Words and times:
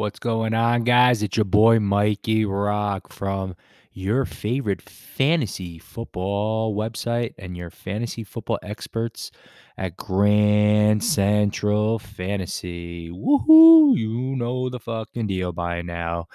What's 0.00 0.18
going 0.18 0.54
on, 0.54 0.84
guys? 0.84 1.22
It's 1.22 1.36
your 1.36 1.44
boy 1.44 1.78
Mikey 1.78 2.46
Rock 2.46 3.12
from 3.12 3.54
your 3.92 4.24
favorite 4.24 4.80
fantasy 4.80 5.78
football 5.78 6.74
website 6.74 7.34
and 7.36 7.54
your 7.54 7.68
fantasy 7.68 8.24
football 8.24 8.58
experts 8.62 9.30
at 9.76 9.98
Grand 9.98 11.04
Central 11.04 11.98
Fantasy. 11.98 13.10
Woohoo! 13.10 13.94
You 13.94 14.36
know 14.36 14.70
the 14.70 14.80
fucking 14.80 15.26
deal 15.26 15.52
by 15.52 15.82
now. 15.82 16.28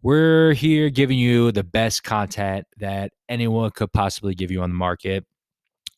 We're 0.00 0.52
here 0.52 0.88
giving 0.88 1.18
you 1.18 1.50
the 1.50 1.64
best 1.64 2.04
content 2.04 2.64
that 2.76 3.10
anyone 3.28 3.72
could 3.72 3.92
possibly 3.92 4.36
give 4.36 4.52
you 4.52 4.62
on 4.62 4.70
the 4.70 4.76
market. 4.76 5.26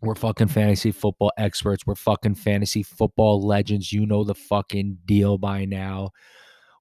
We're 0.01 0.15
fucking 0.15 0.49
fantasy 0.49 0.93
football 0.93 1.33
experts. 1.37 1.87
We're 1.87 1.95
fucking 1.95 2.37
fantasy 2.37 2.83
football 2.83 3.47
legends. 3.47 3.93
You 3.93 4.07
know 4.07 4.25
the 4.25 4.35
fucking 4.35 5.01
deal 5.05 5.37
by 5.37 5.67
now. 5.67 6.13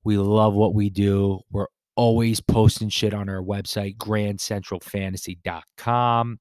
We 0.03 0.17
love 0.17 0.53
what 0.53 0.73
we 0.73 0.89
do. 0.89 1.41
We're 1.51 1.67
always 1.95 2.39
posting 2.39 2.89
shit 2.89 3.13
on 3.13 3.29
our 3.29 3.41
website, 3.41 3.97
grandcentralfantasy.com. 3.97 6.39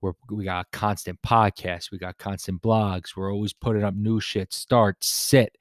We're, 0.00 0.12
we 0.30 0.44
got 0.44 0.70
constant 0.70 1.20
podcasts. 1.22 1.90
We 1.90 1.98
got 1.98 2.18
constant 2.18 2.62
blogs. 2.62 3.16
We're 3.16 3.32
always 3.32 3.52
putting 3.52 3.84
up 3.84 3.94
new 3.94 4.20
shit, 4.20 4.52
start, 4.52 5.02
sit, 5.02 5.56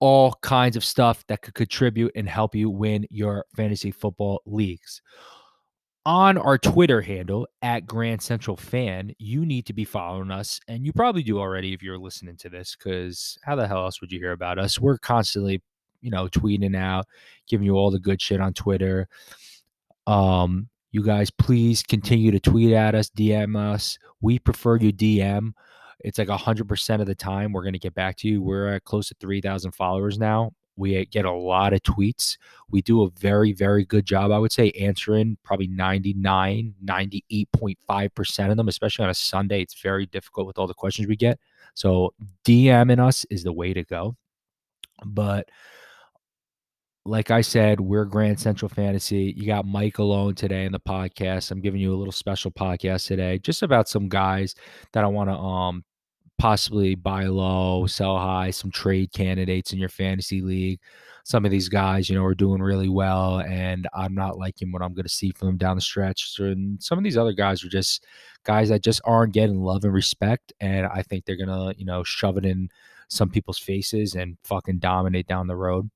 all 0.00 0.34
kinds 0.42 0.76
of 0.76 0.84
stuff 0.84 1.24
that 1.28 1.42
could 1.42 1.54
contribute 1.54 2.12
and 2.14 2.28
help 2.28 2.54
you 2.54 2.70
win 2.70 3.06
your 3.10 3.44
fantasy 3.54 3.90
football 3.90 4.40
leagues. 4.46 5.02
On 6.06 6.38
our 6.38 6.56
Twitter 6.56 7.02
handle 7.02 7.46
at 7.60 7.86
Grand 7.86 8.22
Central 8.22 8.56
Fan, 8.56 9.12
you 9.18 9.44
need 9.44 9.66
to 9.66 9.74
be 9.74 9.84
following 9.84 10.30
us, 10.30 10.58
and 10.66 10.86
you 10.86 10.94
probably 10.94 11.22
do 11.22 11.38
already 11.38 11.74
if 11.74 11.82
you're 11.82 11.98
listening 11.98 12.38
to 12.38 12.48
this. 12.48 12.74
Because 12.74 13.36
how 13.42 13.54
the 13.54 13.68
hell 13.68 13.84
else 13.84 14.00
would 14.00 14.10
you 14.10 14.18
hear 14.18 14.32
about 14.32 14.58
us? 14.58 14.80
We're 14.80 14.96
constantly, 14.96 15.62
you 16.00 16.10
know, 16.10 16.26
tweeting 16.28 16.76
out, 16.76 17.06
giving 17.46 17.66
you 17.66 17.74
all 17.74 17.90
the 17.90 17.98
good 17.98 18.20
shit 18.20 18.40
on 18.40 18.52
Twitter. 18.54 19.08
Um, 20.06 20.68
you 20.92 21.04
guys, 21.04 21.30
please 21.30 21.82
continue 21.82 22.30
to 22.32 22.40
tweet 22.40 22.72
at 22.72 22.94
us, 22.94 23.10
DM 23.10 23.56
us. 23.56 23.98
We 24.20 24.38
prefer 24.38 24.76
you 24.76 24.92
DM. 24.92 25.52
It's 26.00 26.18
like 26.18 26.28
100% 26.28 27.00
of 27.00 27.06
the 27.06 27.14
time 27.14 27.52
we're 27.52 27.62
going 27.62 27.74
to 27.74 27.78
get 27.78 27.94
back 27.94 28.16
to 28.18 28.28
you. 28.28 28.42
We're 28.42 28.74
at 28.74 28.84
close 28.84 29.08
to 29.08 29.14
3,000 29.20 29.72
followers 29.72 30.18
now. 30.18 30.52
We 30.76 31.04
get 31.06 31.26
a 31.26 31.32
lot 31.32 31.74
of 31.74 31.82
tweets. 31.82 32.38
We 32.70 32.80
do 32.80 33.02
a 33.02 33.10
very, 33.10 33.52
very 33.52 33.84
good 33.84 34.06
job, 34.06 34.30
I 34.30 34.38
would 34.38 34.50
say, 34.50 34.70
answering 34.72 35.36
probably 35.44 35.66
99, 35.66 36.74
98.5% 36.82 38.50
of 38.50 38.56
them, 38.56 38.68
especially 38.68 39.04
on 39.04 39.10
a 39.10 39.14
Sunday. 39.14 39.60
It's 39.60 39.80
very 39.80 40.06
difficult 40.06 40.46
with 40.46 40.58
all 40.58 40.66
the 40.66 40.74
questions 40.74 41.06
we 41.06 41.16
get. 41.16 41.38
So 41.74 42.14
DMing 42.46 42.98
us 42.98 43.26
is 43.30 43.44
the 43.44 43.52
way 43.52 43.74
to 43.74 43.84
go. 43.84 44.16
But 45.04 45.48
like 47.06 47.30
I 47.30 47.40
said, 47.40 47.80
we're 47.80 48.04
Grand 48.04 48.38
Central 48.38 48.68
Fantasy. 48.68 49.34
You 49.36 49.46
got 49.46 49.64
Mike 49.64 49.98
alone 49.98 50.34
today 50.34 50.64
in 50.66 50.72
the 50.72 50.80
podcast. 50.80 51.50
I'm 51.50 51.60
giving 51.60 51.80
you 51.80 51.94
a 51.94 51.96
little 51.96 52.12
special 52.12 52.50
podcast 52.50 53.06
today, 53.06 53.38
just 53.38 53.62
about 53.62 53.88
some 53.88 54.08
guys 54.08 54.54
that 54.92 55.04
I 55.04 55.06
want 55.06 55.30
to 55.30 55.34
um 55.36 55.84
possibly 56.38 56.94
buy 56.94 57.24
low, 57.24 57.86
sell 57.86 58.18
high, 58.18 58.50
some 58.50 58.70
trade 58.70 59.12
candidates 59.12 59.72
in 59.72 59.78
your 59.78 59.88
fantasy 59.90 60.40
league. 60.40 60.80
Some 61.24 61.44
of 61.44 61.50
these 61.50 61.68
guys, 61.68 62.08
you 62.08 62.16
know, 62.16 62.24
are 62.24 62.34
doing 62.34 62.62
really 62.62 62.88
well, 62.88 63.40
and 63.40 63.86
I'm 63.94 64.14
not 64.14 64.38
liking 64.38 64.72
what 64.72 64.82
I'm 64.82 64.94
going 64.94 65.04
to 65.04 65.08
see 65.08 65.32
from 65.32 65.48
them 65.48 65.56
down 65.58 65.76
the 65.76 65.82
stretch. 65.82 66.34
And 66.38 66.82
some 66.82 66.98
of 66.98 67.04
these 67.04 67.16
other 67.18 67.32
guys 67.32 67.62
are 67.64 67.68
just 67.68 68.04
guys 68.44 68.70
that 68.70 68.82
just 68.82 69.00
aren't 69.04 69.34
getting 69.34 69.60
love 69.60 69.84
and 69.84 69.92
respect, 69.92 70.52
and 70.60 70.86
I 70.86 71.02
think 71.02 71.24
they're 71.24 71.36
gonna, 71.36 71.74
you 71.76 71.84
know, 71.84 72.02
shove 72.04 72.36
it 72.38 72.44
in 72.46 72.68
some 73.08 73.30
people's 73.30 73.58
faces 73.58 74.14
and 74.14 74.36
fucking 74.44 74.78
dominate 74.80 75.26
down 75.26 75.46
the 75.46 75.56
road. 75.56 75.90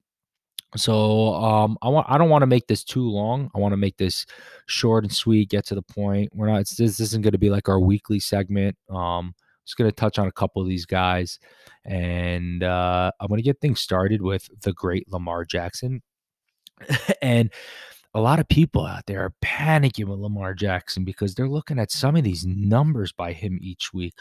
So 0.76 1.34
um, 1.34 1.78
I 1.82 1.88
want 1.88 2.06
I 2.10 2.18
don't 2.18 2.30
want 2.30 2.42
to 2.42 2.46
make 2.46 2.66
this 2.66 2.84
too 2.84 3.08
long. 3.08 3.50
I 3.54 3.58
want 3.58 3.72
to 3.72 3.76
make 3.76 3.96
this 3.96 4.26
short 4.66 5.04
and 5.04 5.12
sweet, 5.12 5.50
get 5.50 5.64
to 5.66 5.74
the 5.74 5.82
point. 5.82 6.30
We're 6.34 6.48
not 6.48 6.66
this 6.76 7.00
isn't 7.00 7.22
going 7.22 7.32
to 7.32 7.38
be 7.38 7.50
like 7.50 7.68
our 7.68 7.80
weekly 7.80 8.20
segment. 8.20 8.76
Um, 8.88 9.34
just 9.64 9.76
going 9.78 9.90
to 9.90 9.94
touch 9.94 10.18
on 10.18 10.26
a 10.26 10.32
couple 10.32 10.60
of 10.60 10.68
these 10.68 10.84
guys, 10.84 11.38
and 11.84 12.62
uh, 12.62 13.10
I'm 13.20 13.28
going 13.28 13.38
to 13.38 13.44
get 13.44 13.60
things 13.60 13.80
started 13.80 14.20
with 14.20 14.48
the 14.62 14.72
great 14.72 15.10
Lamar 15.10 15.44
Jackson. 15.44 16.02
and 17.22 17.50
a 18.14 18.20
lot 18.20 18.38
of 18.38 18.48
people 18.48 18.86
out 18.86 19.06
there 19.06 19.24
are 19.24 19.34
panicking 19.42 20.06
with 20.06 20.20
Lamar 20.20 20.54
Jackson 20.54 21.04
because 21.04 21.34
they're 21.34 21.48
looking 21.48 21.78
at 21.78 21.90
some 21.90 22.14
of 22.14 22.24
these 22.24 22.46
numbers 22.46 23.12
by 23.12 23.32
him 23.32 23.58
each 23.60 23.92
week. 23.92 24.14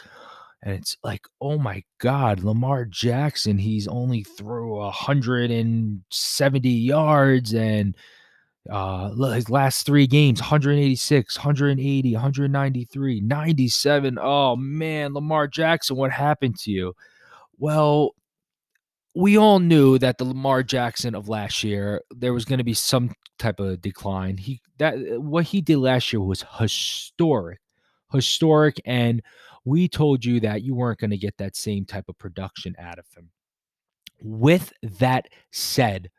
And 0.64 0.74
it's 0.74 0.96
like, 1.04 1.26
oh 1.42 1.58
my 1.58 1.84
God, 1.98 2.42
Lamar 2.42 2.86
Jackson, 2.86 3.58
he's 3.58 3.86
only 3.86 4.22
threw 4.24 4.78
170 4.78 6.68
yards 6.70 7.54
and 7.54 7.96
uh 8.70 9.10
his 9.32 9.50
last 9.50 9.84
three 9.84 10.06
games 10.06 10.40
186 10.40 11.36
180 11.36 12.14
193 12.14 13.20
97 13.20 14.18
oh 14.18 14.56
man 14.56 15.12
lamar 15.12 15.46
jackson 15.46 15.96
what 15.96 16.10
happened 16.10 16.56
to 16.58 16.70
you? 16.70 16.94
Well 17.58 18.14
we 19.14 19.36
all 19.36 19.58
knew 19.58 19.98
that 19.98 20.16
the 20.16 20.24
lamar 20.24 20.62
jackson 20.62 21.14
of 21.14 21.28
last 21.28 21.62
year 21.62 22.00
there 22.10 22.32
was 22.32 22.46
going 22.46 22.56
to 22.56 22.64
be 22.64 22.72
some 22.72 23.12
type 23.38 23.60
of 23.60 23.82
decline. 23.82 24.38
He 24.38 24.62
that 24.78 24.94
what 25.20 25.44
he 25.44 25.60
did 25.60 25.76
last 25.78 26.10
year 26.10 26.20
was 26.20 26.44
historic 26.58 27.60
historic 28.14 28.80
and 28.84 29.22
we 29.64 29.88
told 29.88 30.24
you 30.24 30.40
that 30.40 30.62
you 30.62 30.74
weren't 30.74 30.98
going 30.98 31.10
to 31.10 31.16
get 31.16 31.36
that 31.38 31.56
same 31.56 31.84
type 31.84 32.04
of 32.08 32.18
production 32.18 32.74
out 32.78 32.98
of 32.98 33.06
him 33.16 33.30
with 34.20 34.72
that 34.82 35.26
said 35.52 36.10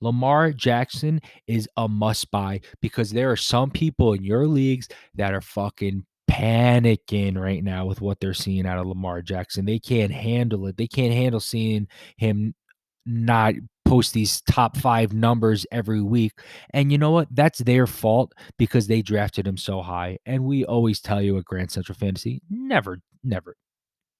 Lamar 0.00 0.52
Jackson 0.52 1.20
is 1.46 1.68
a 1.76 1.88
must 1.88 2.30
buy 2.30 2.60
because 2.80 3.10
there 3.10 3.30
are 3.30 3.36
some 3.36 3.70
people 3.70 4.12
in 4.12 4.22
your 4.22 4.46
leagues 4.46 4.88
that 5.14 5.32
are 5.32 5.40
fucking 5.40 6.04
panicking 6.30 7.38
right 7.38 7.62
now 7.62 7.86
with 7.86 8.00
what 8.00 8.20
they're 8.20 8.34
seeing 8.34 8.66
out 8.66 8.78
of 8.78 8.86
Lamar 8.86 9.22
Jackson. 9.22 9.64
They 9.64 9.78
can't 9.78 10.12
handle 10.12 10.66
it. 10.66 10.76
They 10.76 10.86
can't 10.86 11.14
handle 11.14 11.40
seeing 11.40 11.88
him 12.16 12.54
not 13.06 13.54
post 13.94 14.12
these 14.12 14.40
top 14.50 14.76
five 14.76 15.12
numbers 15.12 15.64
every 15.70 16.02
week. 16.02 16.32
And 16.70 16.90
you 16.90 16.98
know 16.98 17.12
what? 17.12 17.28
That's 17.30 17.60
their 17.60 17.86
fault 17.86 18.32
because 18.58 18.88
they 18.88 19.02
drafted 19.02 19.46
him 19.46 19.56
so 19.56 19.82
high. 19.82 20.18
And 20.26 20.44
we 20.44 20.64
always 20.64 21.00
tell 21.00 21.22
you 21.22 21.38
at 21.38 21.44
Grand 21.44 21.70
Central 21.70 21.96
Fantasy 21.96 22.42
never, 22.50 22.98
never, 23.22 23.56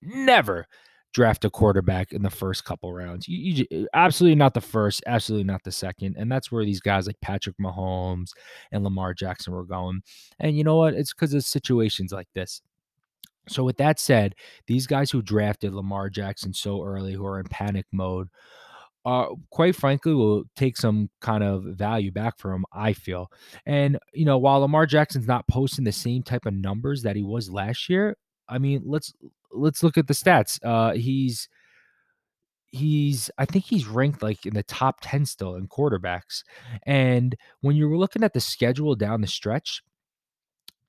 never 0.00 0.66
draft 1.12 1.44
a 1.44 1.50
quarterback 1.50 2.12
in 2.12 2.22
the 2.22 2.30
first 2.30 2.64
couple 2.64 2.92
rounds. 2.92 3.26
You, 3.26 3.66
you, 3.68 3.88
absolutely 3.94 4.36
not 4.36 4.54
the 4.54 4.60
first, 4.60 5.02
absolutely 5.06 5.44
not 5.44 5.64
the 5.64 5.72
second. 5.72 6.14
And 6.16 6.30
that's 6.30 6.52
where 6.52 6.64
these 6.64 6.80
guys 6.80 7.08
like 7.08 7.20
Patrick 7.20 7.56
Mahomes 7.60 8.30
and 8.70 8.84
Lamar 8.84 9.12
Jackson 9.12 9.52
were 9.52 9.64
going. 9.64 10.02
And 10.38 10.56
you 10.56 10.62
know 10.62 10.76
what? 10.76 10.94
It's 10.94 11.12
because 11.12 11.34
of 11.34 11.42
situations 11.42 12.12
like 12.12 12.28
this. 12.32 12.62
So, 13.48 13.64
with 13.64 13.76
that 13.76 13.98
said, 13.98 14.36
these 14.68 14.86
guys 14.86 15.10
who 15.10 15.20
drafted 15.20 15.74
Lamar 15.74 16.08
Jackson 16.08 16.54
so 16.54 16.82
early, 16.82 17.12
who 17.12 17.26
are 17.26 17.38
in 17.38 17.46
panic 17.46 17.84
mode, 17.92 18.28
uh, 19.04 19.26
quite 19.50 19.76
frankly, 19.76 20.14
will 20.14 20.44
take 20.56 20.76
some 20.76 21.10
kind 21.20 21.44
of 21.44 21.64
value 21.64 22.10
back 22.10 22.38
for 22.38 22.52
him, 22.52 22.64
I 22.72 22.94
feel. 22.94 23.30
And, 23.66 23.98
you 24.12 24.24
know, 24.24 24.38
while 24.38 24.60
Lamar 24.60 24.86
Jackson's 24.86 25.26
not 25.26 25.46
posting 25.46 25.84
the 25.84 25.92
same 25.92 26.22
type 26.22 26.46
of 26.46 26.54
numbers 26.54 27.02
that 27.02 27.16
he 27.16 27.22
was 27.22 27.50
last 27.50 27.88
year, 27.88 28.16
I 28.48 28.58
mean, 28.58 28.82
let's 28.86 29.12
let's 29.52 29.82
look 29.82 29.98
at 29.98 30.06
the 30.06 30.14
stats. 30.14 30.58
Uh, 30.62 30.94
he's 30.94 31.48
he's 32.66 33.30
I 33.38 33.44
think 33.44 33.64
he's 33.66 33.86
ranked 33.86 34.22
like 34.22 34.44
in 34.46 34.54
the 34.54 34.62
top 34.62 34.98
10 35.02 35.26
still 35.26 35.54
in 35.54 35.68
quarterbacks. 35.68 36.42
And 36.84 37.36
when 37.60 37.76
you're 37.76 37.96
looking 37.96 38.24
at 38.24 38.32
the 38.32 38.40
schedule 38.40 38.94
down 38.94 39.20
the 39.20 39.26
stretch, 39.26 39.82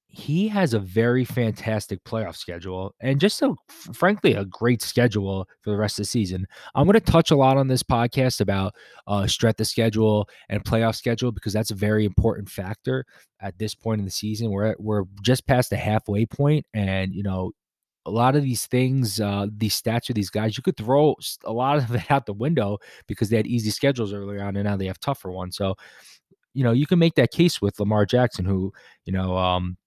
he 0.08 0.48
has 0.48 0.74
a 0.74 0.80
very 0.80 1.26
fantastic 1.26 2.02
playoff 2.06 2.38
schedule 2.38 2.96
and 3.02 3.20
just 3.20 3.42
a 3.42 3.54
frankly 3.94 4.34
a 4.34 4.46
great 4.46 4.82
schedule 4.82 5.48
for 5.62 5.72
the 5.72 5.76
rest 5.76 6.00
of 6.00 6.04
the 6.04 6.10
season. 6.10 6.48
I'm 6.74 6.86
going 6.86 6.94
to 6.94 7.00
touch 7.02 7.32
a 7.32 7.36
lot 7.36 7.58
on 7.58 7.68
this 7.68 7.84
podcast 7.84 8.40
about 8.40 8.76
uh 9.08 9.28
strength 9.28 9.60
of 9.60 9.68
schedule 9.68 10.30
and 10.48 10.64
playoff 10.64 10.96
schedule 10.96 11.32
because 11.32 11.52
that's 11.52 11.72
a 11.72 11.76
very 11.76 12.06
important 12.06 12.50
factor 12.50 13.06
at 13.42 13.58
this 13.60 13.76
point 13.76 14.00
in 14.00 14.06
the 14.06 14.12
season. 14.12 14.52
We're 14.52 14.68
at, 14.68 14.80
we're 14.80 15.04
just 15.22 15.48
past 15.48 15.70
the 15.70 15.78
halfway 15.78 16.26
point 16.26 16.66
and 16.74 17.14
you 17.14 17.24
know 17.24 17.52
a 18.06 18.12
lot 18.12 18.36
of 18.36 18.44
these 18.44 18.68
things, 18.68 19.20
uh, 19.20 19.48
these 19.58 19.80
stats 19.82 20.10
of 20.10 20.16
these 20.16 20.30
guys, 20.30 20.56
you 20.56 20.64
could 20.64 20.78
throw 20.78 21.16
a 21.44 21.52
lot 21.52 21.78
of 21.78 21.94
it 21.96 22.10
out 22.10 22.26
the 22.26 22.34
window 22.34 22.78
because 23.08 23.30
they 23.30 23.38
had 23.38 23.48
easy 23.48 23.72
schedules 23.72 24.14
earlier 24.14 24.44
on, 24.44 24.56
and 24.56 24.66
now 24.66 24.78
they 24.78 24.86
have 24.86 25.00
tougher 25.00 25.32
ones. 25.32 25.58
So, 25.58 25.76
you 26.54 26.64
know, 26.64 26.72
you 26.72 26.88
can 26.88 27.00
make 27.00 27.16
that 27.16 27.32
case 27.32 27.62
with 27.62 27.80
Lamar 27.80 28.06
Jackson, 28.06 28.46
who, 28.46 28.72
you 29.06 29.12
know, 29.12 29.38
um, 29.38 29.78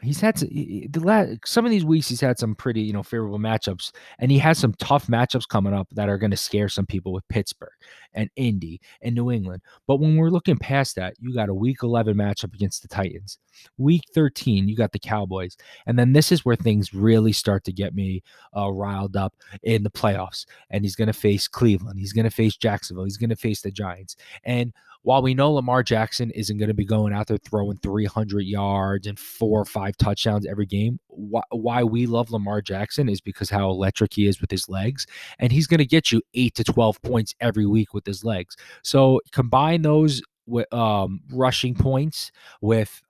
he's 0.00 0.20
had 0.20 0.38
some, 0.38 0.48
the 0.48 1.00
last, 1.00 1.38
some 1.44 1.66
of 1.66 1.70
these 1.70 1.84
weeks 1.84 2.08
he's 2.08 2.20
had 2.20 2.38
some 2.38 2.54
pretty 2.54 2.80
you 2.80 2.94
know 2.94 3.02
favorable 3.02 3.38
matchups 3.38 3.92
and 4.18 4.30
he 4.30 4.38
has 4.38 4.56
some 4.56 4.72
tough 4.74 5.06
matchups 5.06 5.46
coming 5.46 5.74
up 5.74 5.86
that 5.92 6.08
are 6.08 6.16
going 6.16 6.30
to 6.30 6.36
scare 6.36 6.68
some 6.68 6.86
people 6.86 7.12
with 7.12 7.28
Pittsburgh 7.28 7.72
and 8.14 8.30
Indy 8.36 8.80
and 9.02 9.14
New 9.14 9.30
England. 9.30 9.62
But 9.86 9.96
when 9.96 10.16
we're 10.16 10.30
looking 10.30 10.56
past 10.56 10.96
that 10.96 11.14
you 11.20 11.34
got 11.34 11.50
a 11.50 11.54
week 11.54 11.78
11 11.82 12.16
matchup 12.16 12.54
against 12.54 12.80
the 12.82 12.88
Titans. 12.88 13.38
Week 13.76 14.02
13 14.14 14.66
you 14.66 14.74
got 14.74 14.92
the 14.92 14.98
Cowboys 14.98 15.56
and 15.86 15.98
then 15.98 16.14
this 16.14 16.32
is 16.32 16.44
where 16.44 16.56
things 16.56 16.94
really 16.94 17.32
start 17.32 17.64
to 17.64 17.72
get 17.72 17.94
me 17.94 18.22
uh, 18.56 18.70
riled 18.72 19.14
up 19.14 19.34
in 19.62 19.82
the 19.82 19.90
playoffs 19.90 20.46
and 20.70 20.84
he's 20.84 20.96
going 20.96 21.08
to 21.08 21.12
face 21.12 21.46
Cleveland 21.46 21.98
he's 21.98 22.14
going 22.14 22.24
to 22.24 22.30
face 22.30 22.56
Jacksonville 22.56 23.04
he's 23.04 23.18
going 23.18 23.30
to 23.30 23.36
face 23.36 23.60
the 23.60 23.70
Giants 23.70 24.16
and 24.44 24.72
while 25.02 25.20
we 25.20 25.34
know 25.34 25.52
Lamar 25.52 25.82
Jackson 25.82 26.30
isn't 26.30 26.58
going 26.58 26.68
to 26.68 26.74
be 26.74 26.84
going 26.84 27.12
out 27.12 27.26
there 27.26 27.38
throwing 27.38 27.76
300 27.78 28.40
yards 28.40 29.06
and 29.06 29.18
four 29.18 29.60
or 29.60 29.64
five 29.64 29.96
touchdowns 29.96 30.46
every 30.46 30.66
game, 30.66 31.00
why, 31.08 31.42
why 31.50 31.82
we 31.82 32.06
love 32.06 32.30
Lamar 32.30 32.62
Jackson 32.62 33.08
is 33.08 33.20
because 33.20 33.50
how 33.50 33.68
electric 33.68 34.14
he 34.14 34.26
is 34.28 34.40
with 34.40 34.50
his 34.50 34.68
legs. 34.68 35.06
And 35.40 35.52
he's 35.52 35.66
going 35.66 35.78
to 35.78 35.86
get 35.86 36.12
you 36.12 36.22
eight 36.34 36.54
to 36.54 36.64
12 36.64 37.02
points 37.02 37.34
every 37.40 37.66
week 37.66 37.94
with 37.94 38.06
his 38.06 38.24
legs. 38.24 38.56
So 38.82 39.20
combine 39.32 39.82
those 39.82 40.22
with 40.46 40.72
um, 40.72 41.20
rushing 41.32 41.74
points 41.74 42.30
with 42.60 43.02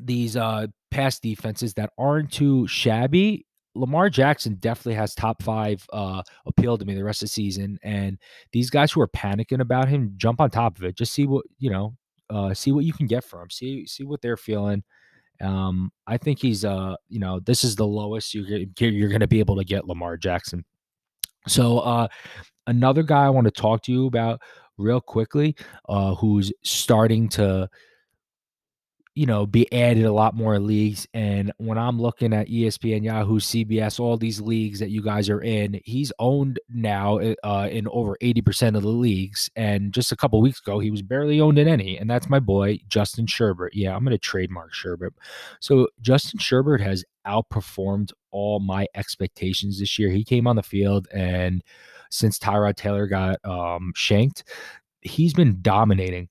these 0.00 0.36
uh, 0.36 0.66
pass 0.90 1.20
defenses 1.20 1.74
that 1.74 1.90
aren't 1.96 2.32
too 2.32 2.66
shabby 2.66 3.46
Lamar 3.78 4.10
Jackson 4.10 4.54
definitely 4.56 4.94
has 4.94 5.14
top 5.14 5.42
five 5.42 5.84
uh, 5.92 6.22
appeal 6.46 6.76
to 6.76 6.84
me 6.84 6.94
the 6.94 7.04
rest 7.04 7.22
of 7.22 7.28
the 7.28 7.32
season. 7.32 7.78
And 7.82 8.18
these 8.52 8.70
guys 8.70 8.92
who 8.92 9.00
are 9.00 9.08
panicking 9.08 9.60
about 9.60 9.88
him, 9.88 10.12
jump 10.16 10.40
on 10.40 10.50
top 10.50 10.76
of 10.76 10.84
it. 10.84 10.96
Just 10.96 11.12
see 11.12 11.26
what 11.26 11.44
you 11.58 11.70
know, 11.70 11.96
uh, 12.30 12.54
see 12.54 12.72
what 12.72 12.84
you 12.84 12.92
can 12.92 13.06
get 13.06 13.24
from 13.24 13.42
him. 13.42 13.50
See 13.50 13.86
see 13.86 14.04
what 14.04 14.20
they're 14.20 14.36
feeling. 14.36 14.82
Um, 15.40 15.92
I 16.06 16.16
think 16.18 16.40
he's 16.40 16.64
uh, 16.64 16.96
you 17.08 17.20
know, 17.20 17.40
this 17.40 17.64
is 17.64 17.76
the 17.76 17.86
lowest 17.86 18.34
you're 18.34 18.46
you're 18.46 19.08
going 19.08 19.20
to 19.20 19.26
be 19.26 19.40
able 19.40 19.56
to 19.56 19.64
get 19.64 19.86
Lamar 19.86 20.16
Jackson. 20.16 20.64
So 21.46 21.78
uh, 21.78 22.08
another 22.66 23.02
guy 23.02 23.24
I 23.24 23.30
want 23.30 23.46
to 23.46 23.50
talk 23.50 23.82
to 23.84 23.92
you 23.92 24.06
about 24.06 24.40
real 24.76 25.00
quickly, 25.00 25.56
uh, 25.88 26.14
who's 26.14 26.52
starting 26.62 27.28
to 27.30 27.68
you 29.18 29.26
know, 29.26 29.44
be 29.46 29.66
added 29.72 30.04
a 30.04 30.12
lot 30.12 30.36
more 30.36 30.60
leagues. 30.60 31.04
And 31.12 31.50
when 31.56 31.76
I'm 31.76 32.00
looking 32.00 32.32
at 32.32 32.46
ESPN, 32.46 33.02
Yahoo, 33.02 33.40
CBS, 33.40 33.98
all 33.98 34.16
these 34.16 34.40
leagues 34.40 34.78
that 34.78 34.90
you 34.90 35.02
guys 35.02 35.28
are 35.28 35.40
in, 35.40 35.80
he's 35.84 36.12
owned 36.20 36.60
now 36.68 37.18
eh, 37.18 37.34
uh, 37.42 37.66
in 37.68 37.88
over 37.88 38.16
80% 38.22 38.76
of 38.76 38.82
the 38.82 38.88
leagues. 38.88 39.50
And 39.56 39.92
just 39.92 40.12
a 40.12 40.16
couple 40.16 40.40
weeks 40.40 40.60
ago, 40.60 40.78
he 40.78 40.92
was 40.92 41.02
barely 41.02 41.40
owned 41.40 41.58
in 41.58 41.66
any. 41.66 41.98
And 41.98 42.08
that's 42.08 42.30
my 42.30 42.38
boy, 42.38 42.78
Justin 42.86 43.26
Sherbert. 43.26 43.70
Yeah, 43.72 43.96
I'm 43.96 44.04
going 44.04 44.12
to 44.12 44.18
trademark 44.18 44.72
Sherbert. 44.72 45.10
So 45.58 45.88
Justin 46.00 46.38
Sherbert 46.38 46.80
has 46.80 47.04
outperformed 47.26 48.12
all 48.30 48.60
my 48.60 48.86
expectations 48.94 49.80
this 49.80 49.98
year. 49.98 50.10
He 50.10 50.22
came 50.22 50.46
on 50.46 50.54
the 50.54 50.62
field 50.62 51.08
and 51.12 51.64
since 52.08 52.38
Tyrod 52.38 52.76
Taylor 52.76 53.08
got 53.08 53.44
um, 53.44 53.92
shanked, 53.96 54.44
he's 55.00 55.34
been 55.34 55.58
dominating 55.60 56.28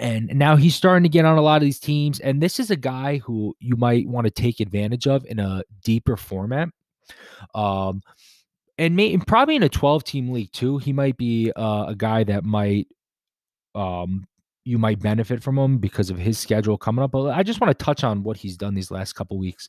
and 0.00 0.34
now 0.34 0.56
he's 0.56 0.74
starting 0.74 1.02
to 1.02 1.08
get 1.08 1.24
on 1.24 1.36
a 1.36 1.42
lot 1.42 1.56
of 1.56 1.62
these 1.62 1.78
teams. 1.78 2.18
And 2.20 2.42
this 2.42 2.58
is 2.58 2.70
a 2.70 2.76
guy 2.76 3.18
who 3.18 3.54
you 3.60 3.76
might 3.76 4.08
want 4.08 4.24
to 4.24 4.30
take 4.30 4.60
advantage 4.60 5.06
of 5.06 5.24
in 5.26 5.38
a 5.38 5.62
deeper 5.84 6.16
format. 6.16 6.70
Um, 7.54 8.02
and, 8.78 8.96
may, 8.96 9.12
and 9.12 9.26
probably 9.26 9.56
in 9.56 9.62
a 9.62 9.68
12 9.68 10.04
team 10.04 10.30
league 10.30 10.52
too. 10.52 10.78
He 10.78 10.92
might 10.92 11.16
be 11.18 11.52
uh, 11.54 11.86
a 11.88 11.94
guy 11.94 12.24
that 12.24 12.44
might 12.44 12.88
um, 13.74 14.26
you 14.64 14.78
might 14.78 15.00
benefit 15.00 15.42
from 15.42 15.58
him 15.58 15.78
because 15.78 16.08
of 16.08 16.18
his 16.18 16.38
schedule 16.38 16.78
coming 16.78 17.02
up. 17.02 17.10
But 17.10 17.30
I 17.30 17.42
just 17.42 17.60
want 17.60 17.76
to 17.76 17.84
touch 17.84 18.04
on 18.04 18.22
what 18.22 18.36
he's 18.36 18.56
done 18.56 18.74
these 18.74 18.90
last 18.90 19.14
couple 19.14 19.38
weeks 19.38 19.68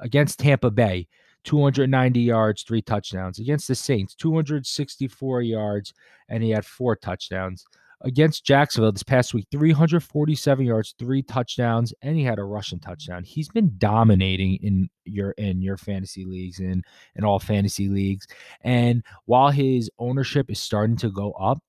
against 0.00 0.38
Tampa 0.38 0.70
Bay. 0.70 1.08
290 1.44 2.20
yards, 2.20 2.62
three 2.62 2.82
touchdowns. 2.82 3.40
Against 3.40 3.66
the 3.66 3.74
Saints, 3.74 4.14
264 4.14 5.42
yards, 5.42 5.92
and 6.28 6.40
he 6.40 6.50
had 6.50 6.64
four 6.64 6.94
touchdowns 6.94 7.64
against 8.02 8.44
Jacksonville 8.44 8.92
this 8.92 9.02
past 9.02 9.34
week 9.34 9.46
347 9.50 10.66
yards, 10.66 10.94
three 10.98 11.22
touchdowns, 11.22 11.94
and 12.02 12.16
he 12.16 12.24
had 12.24 12.38
a 12.38 12.44
rushing 12.44 12.80
touchdown. 12.80 13.24
He's 13.24 13.48
been 13.48 13.74
dominating 13.78 14.56
in 14.62 14.88
your 15.04 15.32
in 15.32 15.62
your 15.62 15.76
fantasy 15.76 16.24
leagues 16.24 16.58
and 16.58 16.84
in 17.14 17.24
all 17.24 17.38
fantasy 17.38 17.88
leagues. 17.88 18.26
And 18.62 19.02
while 19.26 19.50
his 19.50 19.90
ownership 19.98 20.50
is 20.50 20.60
starting 20.60 20.96
to 20.98 21.10
go 21.10 21.32
up, 21.32 21.62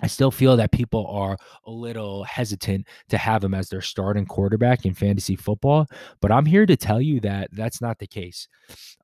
I 0.00 0.06
still 0.06 0.30
feel 0.30 0.56
that 0.56 0.70
people 0.70 1.06
are 1.08 1.36
a 1.64 1.70
little 1.70 2.22
hesitant 2.22 2.86
to 3.08 3.18
have 3.18 3.42
him 3.42 3.54
as 3.54 3.68
their 3.68 3.80
starting 3.80 4.26
quarterback 4.26 4.84
in 4.84 4.94
fantasy 4.94 5.34
football, 5.34 5.86
but 6.20 6.30
I'm 6.30 6.46
here 6.46 6.66
to 6.66 6.76
tell 6.76 7.00
you 7.00 7.20
that 7.20 7.48
that's 7.52 7.80
not 7.80 7.98
the 7.98 8.06
case. 8.06 8.46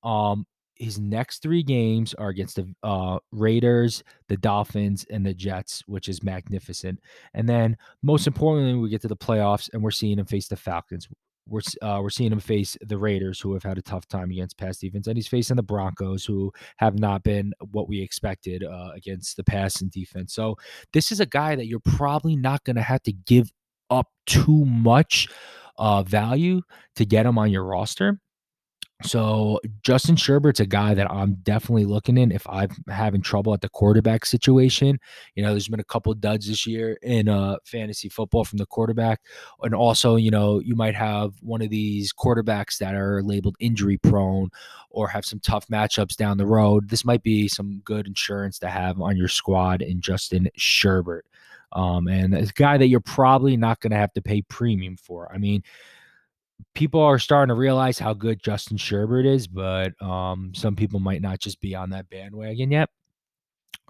Um, 0.05 0.47
his 0.77 0.99
next 0.99 1.43
three 1.43 1.63
games 1.63 2.15
are 2.15 2.29
against 2.29 2.57
the 2.57 2.75
uh, 2.83 3.19
Raiders, 3.33 4.03
the 4.29 4.37
Dolphins, 4.37 5.07
and 5.11 5.25
the 5.25 5.35
Jets, 5.35 5.83
which 5.87 6.09
is 6.09 6.23
magnificent. 6.23 7.01
And 7.35 7.49
then, 7.49 7.77
most 8.03 8.27
importantly, 8.27 8.75
we 8.75 8.89
get 8.89 9.03
to 9.03 9.09
the 9.09 9.17
playoffs, 9.17 9.71
and 9.73 9.83
we're 9.83 9.91
seeing 9.91 10.19
him 10.19 10.27
face 10.27 10.49
the 10.49 10.57
Falcons. 10.57 11.09
We're 11.47 11.61
uh, 11.83 12.01
we're 12.03 12.11
seeing 12.11 12.33
him 12.33 12.41
face 12.41 12.77
the 12.81 12.99
Raiders, 12.99 13.39
who 13.39 13.53
have 13.53 13.63
had 13.63 13.79
a 13.79 13.83
tough 13.83 14.09
time 14.09 14.31
against 14.31 14.57
pass 14.57 14.79
defense, 14.79 15.07
and 15.07 15.17
he's 15.17 15.29
facing 15.29 15.57
the 15.57 15.63
Broncos, 15.63 16.25
who 16.25 16.53
have 16.79 16.99
not 16.99 17.23
been 17.23 17.53
what 17.71 17.89
we 17.89 18.01
expected 18.01 18.65
uh, 18.65 18.91
against 18.95 19.37
the 19.37 19.45
pass 19.45 19.81
and 19.81 19.91
defense. 19.91 20.35
So 20.35 20.57
this 20.93 21.13
is 21.13 21.21
a 21.21 21.27
guy 21.27 21.55
that 21.55 21.67
you're 21.67 21.81
probably 21.81 22.35
not 22.35 22.65
going 22.65 22.77
to 22.77 22.83
have 22.83 23.03
to 23.03 23.13
give 23.13 23.53
up 23.91 24.09
too 24.27 24.65
much 24.65 25.29
uh, 25.77 26.03
value 26.03 26.63
to 26.97 27.05
get 27.05 27.27
him 27.27 27.39
on 27.39 27.51
your 27.51 27.65
roster 27.65 28.19
so 29.03 29.61
Justin 29.83 30.15
Sherbert's 30.15 30.61
a 30.61 30.67
guy 30.67 30.95
that 30.95 31.11
I'm 31.11 31.35
definitely 31.43 31.85
looking 31.85 32.17
in 32.17 32.31
if 32.31 32.47
I'm 32.49 32.71
having 32.89 33.23
trouble 33.23 33.53
at 33.53 33.61
the 33.61 33.69
quarterback 33.69 34.25
situation. 34.25 35.01
You 35.35 35.43
know, 35.43 35.51
there's 35.51 35.69
been 35.69 35.81
a 35.81 35.85
couple 35.85 36.15
duds 36.15 36.47
this 36.47 36.67
year 36.67 36.97
in 37.03 37.29
uh 37.29 37.57
fantasy 37.65 38.09
football 38.09 38.45
from 38.45 38.59
the 38.59 38.67
quarterback. 38.67 39.21
And 39.63 39.75
also, 39.75 40.17
you 40.17 40.31
know, 40.31 40.61
you 40.61 40.77
might 40.77 40.95
have 40.95 41.35
one 41.43 41.61
of 41.61 41.71
these 41.71 42.13
quarterbacks 42.13 42.79
that 42.79 42.95
are 42.95 43.23
labeled 43.23 43.57
injury 43.59 43.99
prone 43.99 44.51
or 44.91 45.09
have 45.09 45.25
some 45.25 45.41
tough 45.41 45.67
matchups 45.69 46.17
down 46.17 46.39
the 46.39 46.47
road. 46.47 46.89
This 46.89 47.05
might 47.05 47.23
be 47.23 47.49
some 47.49 47.81
good 47.85 48.07
insurance 48.07 48.59
to 48.61 48.71
have 48.71 49.01
on 49.01 49.17
your 49.17 49.29
squad 49.29 49.83
in 49.83 50.01
Justin 50.01 50.49
Sherbert. 50.57 51.23
Um, 51.73 52.07
and 52.07 52.35
a 52.35 52.47
guy 52.55 52.79
that 52.79 52.87
you're 52.87 53.01
probably 53.01 53.57
not 53.57 53.81
going 53.81 53.91
to 53.91 53.97
have 53.97 54.13
to 54.13 54.23
pay 54.23 54.43
premium 54.43 54.97
for. 54.97 55.31
I 55.35 55.39
mean, 55.39 55.65
people 56.75 57.01
are 57.01 57.19
starting 57.19 57.55
to 57.55 57.59
realize 57.59 57.99
how 57.99 58.15
good 58.15 58.43
Justin 58.43 58.77
Sherbert 58.77 59.27
is, 59.27 59.47
but 59.47 60.01
um, 60.03 60.53
some 60.55 60.77
people 60.77 61.01
might 61.01 61.23
not 61.23 61.41
just 61.41 61.61
be 61.61 61.75
on 61.75 61.91
that 61.91 62.09
bandwagon 62.11 62.71
yet. 62.71 62.91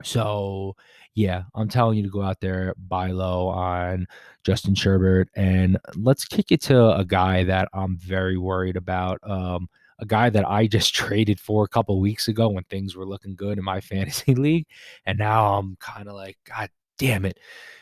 So, 0.03 0.75
yeah, 1.15 1.45
I'm 1.55 1.69
telling 1.69 1.97
you 1.97 2.03
to 2.03 2.11
go 2.11 2.23
out 2.23 2.41
there, 2.41 2.75
buy 2.77 3.11
low 3.13 3.49
on 3.49 4.07
Justin 4.45 4.75
Sherbert, 4.75 5.27
and 5.37 5.79
let's 5.95 6.25
kick 6.25 6.51
it 6.51 6.61
to 6.63 6.97
a 6.97 7.05
guy 7.05 7.45
that 7.45 7.69
I'm 7.73 7.97
very 7.99 8.37
worried 8.37 8.77
about. 8.77 9.19
Um, 9.23 9.69
a 10.01 10.07
guy 10.07 10.31
that 10.31 10.49
I 10.49 10.67
just 10.67 10.95
traded 10.95 11.39
for 11.39 11.65
a 11.65 11.69
couple 11.69 12.01
weeks 12.01 12.29
ago 12.29 12.49
when 12.49 12.65
things 12.65 12.97
were 12.97 13.07
looking 13.07 13.37
good 13.37 13.59
in 13.59 13.65
my 13.65 13.81
fantasy 13.81 14.35
league, 14.35 14.67
and 15.07 15.19
now 15.19 15.55
I'm 15.55 15.77
kind 15.81 16.09
of 16.09 16.15
like, 16.15 16.39
God 16.45 16.71
damn 16.99 17.25
it! 17.25 17.39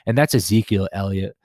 And 0.06 0.17
that's 0.17 0.34
Ezekiel 0.34 0.89
Elliott. 0.93 1.36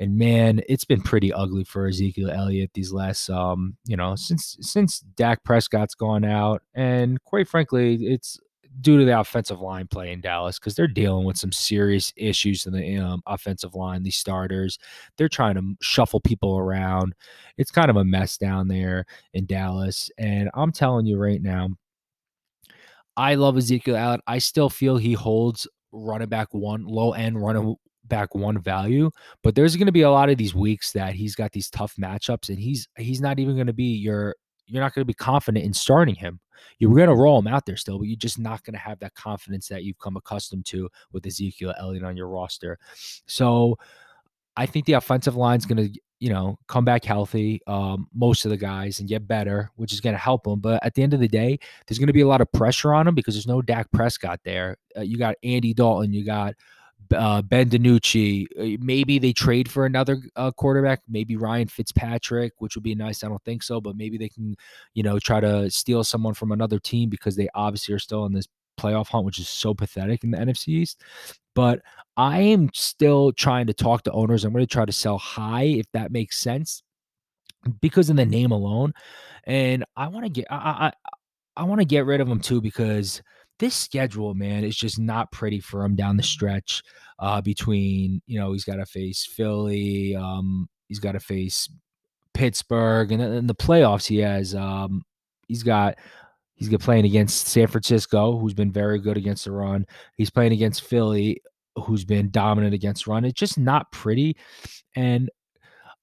And 0.00 0.16
man, 0.16 0.62
it's 0.66 0.86
been 0.86 1.02
pretty 1.02 1.30
ugly 1.30 1.62
for 1.62 1.86
Ezekiel 1.86 2.30
Elliott 2.30 2.70
these 2.72 2.90
last 2.90 3.28
um, 3.28 3.76
you 3.84 3.98
know, 3.98 4.16
since 4.16 4.56
since 4.60 5.00
Dak 5.00 5.44
Prescott's 5.44 5.94
gone 5.94 6.24
out. 6.24 6.62
And 6.74 7.22
quite 7.24 7.46
frankly, 7.46 7.96
it's 8.06 8.40
due 8.80 8.98
to 8.98 9.04
the 9.04 9.20
offensive 9.20 9.60
line 9.60 9.86
play 9.86 10.10
in 10.10 10.22
Dallas 10.22 10.58
because 10.58 10.74
they're 10.74 10.86
dealing 10.88 11.26
with 11.26 11.36
some 11.36 11.52
serious 11.52 12.14
issues 12.16 12.64
in 12.64 12.72
the 12.72 12.96
um, 12.96 13.22
offensive 13.26 13.74
line. 13.74 14.02
These 14.02 14.16
starters, 14.16 14.78
they're 15.18 15.28
trying 15.28 15.56
to 15.56 15.74
shuffle 15.82 16.20
people 16.20 16.56
around. 16.56 17.14
It's 17.58 17.70
kind 17.70 17.90
of 17.90 17.96
a 17.96 18.04
mess 18.04 18.38
down 18.38 18.68
there 18.68 19.04
in 19.34 19.44
Dallas. 19.44 20.10
And 20.16 20.48
I'm 20.54 20.72
telling 20.72 21.04
you 21.04 21.18
right 21.18 21.42
now, 21.42 21.68
I 23.18 23.34
love 23.34 23.58
Ezekiel 23.58 23.96
Elliott. 23.96 24.22
I 24.26 24.38
still 24.38 24.70
feel 24.70 24.96
he 24.96 25.12
holds 25.12 25.68
running 25.92 26.28
back 26.28 26.48
one, 26.54 26.86
low 26.86 27.12
end 27.12 27.42
running 27.42 27.76
back 28.10 28.34
one 28.34 28.60
value, 28.60 29.10
but 29.42 29.54
there's 29.54 29.76
going 29.76 29.86
to 29.86 29.92
be 29.92 30.02
a 30.02 30.10
lot 30.10 30.28
of 30.28 30.36
these 30.36 30.54
weeks 30.54 30.92
that 30.92 31.14
he's 31.14 31.34
got 31.34 31.52
these 31.52 31.70
tough 31.70 31.94
matchups 31.96 32.50
and 32.50 32.58
he's 32.58 32.86
he's 32.98 33.22
not 33.22 33.38
even 33.38 33.54
going 33.54 33.66
to 33.66 33.72
be 33.72 33.96
your 33.96 34.34
you're 34.66 34.82
not 34.82 34.94
going 34.94 35.02
to 35.02 35.06
be 35.06 35.14
confident 35.14 35.64
in 35.64 35.72
starting 35.72 36.14
him. 36.14 36.40
You're 36.78 36.94
going 36.94 37.08
to 37.08 37.14
roll 37.14 37.38
him 37.38 37.46
out 37.46 37.66
there 37.66 37.76
still, 37.76 37.98
but 37.98 38.06
you're 38.06 38.16
just 38.16 38.38
not 38.38 38.62
going 38.64 38.74
to 38.74 38.80
have 38.80 38.98
that 39.00 39.14
confidence 39.14 39.68
that 39.68 39.82
you've 39.82 39.98
come 39.98 40.16
accustomed 40.16 40.66
to 40.66 40.88
with 41.12 41.26
Ezekiel 41.26 41.74
Elliott 41.78 42.04
on 42.04 42.16
your 42.16 42.28
roster. 42.28 42.78
So 43.26 43.78
I 44.56 44.66
think 44.66 44.86
the 44.86 44.94
offensive 44.94 45.36
line's 45.36 45.66
going 45.66 45.92
to, 45.92 46.00
you 46.18 46.28
know, 46.28 46.58
come 46.68 46.84
back 46.84 47.04
healthy, 47.04 47.60
um, 47.66 48.08
most 48.14 48.44
of 48.44 48.50
the 48.50 48.56
guys, 48.56 49.00
and 49.00 49.08
get 49.08 49.26
better, 49.26 49.70
which 49.76 49.92
is 49.92 50.00
going 50.00 50.14
to 50.14 50.20
help 50.20 50.44
them. 50.44 50.60
But 50.60 50.84
at 50.84 50.94
the 50.94 51.02
end 51.02 51.14
of 51.14 51.20
the 51.20 51.28
day, 51.28 51.58
there's 51.86 51.98
going 51.98 52.08
to 52.08 52.12
be 52.12 52.20
a 52.20 52.28
lot 52.28 52.42
of 52.42 52.52
pressure 52.52 52.92
on 52.92 53.06
them 53.06 53.14
because 53.14 53.34
there's 53.34 53.46
no 53.46 53.62
Dak 53.62 53.90
Prescott 53.90 54.40
there. 54.44 54.76
Uh, 54.96 55.00
you 55.00 55.16
got 55.16 55.36
Andy 55.42 55.72
Dalton, 55.72 56.12
you 56.12 56.24
got 56.24 56.54
uh, 57.12 57.42
Ben 57.42 57.68
DiNucci. 57.68 58.46
Uh, 58.58 58.78
maybe 58.80 59.18
they 59.18 59.32
trade 59.32 59.70
for 59.70 59.86
another 59.86 60.22
uh, 60.36 60.50
quarterback. 60.52 61.00
Maybe 61.08 61.36
Ryan 61.36 61.68
Fitzpatrick, 61.68 62.52
which 62.58 62.74
would 62.74 62.84
be 62.84 62.94
nice. 62.94 63.24
I 63.24 63.28
don't 63.28 63.42
think 63.44 63.62
so, 63.62 63.80
but 63.80 63.96
maybe 63.96 64.18
they 64.18 64.28
can, 64.28 64.56
you 64.94 65.02
know, 65.02 65.18
try 65.18 65.40
to 65.40 65.70
steal 65.70 66.04
someone 66.04 66.34
from 66.34 66.52
another 66.52 66.78
team 66.78 67.08
because 67.08 67.36
they 67.36 67.48
obviously 67.54 67.94
are 67.94 67.98
still 67.98 68.26
in 68.26 68.32
this 68.32 68.48
playoff 68.78 69.08
hunt, 69.08 69.24
which 69.24 69.38
is 69.38 69.48
so 69.48 69.74
pathetic 69.74 70.24
in 70.24 70.30
the 70.30 70.38
NFC 70.38 70.68
East. 70.68 71.02
But 71.54 71.80
I 72.16 72.40
am 72.40 72.70
still 72.72 73.32
trying 73.32 73.66
to 73.66 73.74
talk 73.74 74.02
to 74.04 74.12
owners. 74.12 74.44
I'm 74.44 74.52
going 74.52 74.64
to 74.64 74.72
try 74.72 74.84
to 74.84 74.92
sell 74.92 75.18
high 75.18 75.64
if 75.64 75.86
that 75.92 76.12
makes 76.12 76.38
sense 76.38 76.82
because 77.80 78.10
of 78.10 78.16
the 78.16 78.26
name 78.26 78.52
alone. 78.52 78.92
And 79.44 79.84
I 79.96 80.08
want 80.08 80.24
to 80.24 80.30
get 80.30 80.46
I 80.50 80.90
I, 80.90 80.92
I 81.56 81.64
want 81.64 81.80
to 81.80 81.84
get 81.84 82.06
rid 82.06 82.20
of 82.20 82.28
them 82.28 82.40
too 82.40 82.60
because 82.60 83.22
this 83.60 83.76
schedule, 83.76 84.34
man, 84.34 84.64
is 84.64 84.76
just 84.76 84.98
not 84.98 85.30
pretty 85.30 85.60
for 85.60 85.84
him 85.84 85.94
down 85.94 86.16
the 86.16 86.22
stretch. 86.22 86.82
Uh, 87.18 87.40
between 87.40 88.22
you 88.26 88.40
know 88.40 88.52
he's 88.52 88.64
got 88.64 88.76
to 88.76 88.86
face 88.86 89.26
Philly, 89.26 90.16
um, 90.16 90.68
he's 90.88 90.98
got 90.98 91.12
to 91.12 91.20
face 91.20 91.68
Pittsburgh, 92.34 93.12
and 93.12 93.22
in 93.22 93.46
the 93.46 93.54
playoffs 93.54 94.06
he 94.06 94.18
has 94.18 94.54
um, 94.54 95.02
he's 95.46 95.62
got 95.62 95.98
he's 96.56 96.68
got 96.68 96.80
playing 96.80 97.04
against 97.04 97.46
San 97.48 97.66
Francisco, 97.66 98.38
who's 98.38 98.54
been 98.54 98.72
very 98.72 98.98
good 98.98 99.18
against 99.18 99.44
the 99.44 99.52
run. 99.52 99.86
He's 100.16 100.30
playing 100.30 100.52
against 100.52 100.82
Philly, 100.82 101.42
who's 101.76 102.06
been 102.06 102.30
dominant 102.30 102.74
against 102.74 103.06
run. 103.06 103.26
It's 103.26 103.38
just 103.38 103.58
not 103.58 103.92
pretty, 103.92 104.36
and 104.96 105.30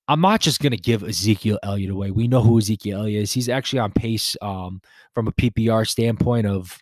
I'm 0.07 0.21
not 0.21 0.39
just 0.39 0.61
going 0.61 0.71
to 0.71 0.77
give 0.77 1.03
Ezekiel 1.03 1.59
Elliott 1.63 1.91
away. 1.91 2.11
We 2.11 2.27
know 2.27 2.41
who 2.41 2.59
Ezekiel 2.59 2.99
Elliott 2.99 3.23
is. 3.23 3.33
He's 3.33 3.49
actually 3.49 3.79
on 3.79 3.91
pace 3.91 4.37
um, 4.41 4.81
from 5.13 5.27
a 5.27 5.33
PPR 5.33 5.87
standpoint 5.87 6.45
of 6.45 6.77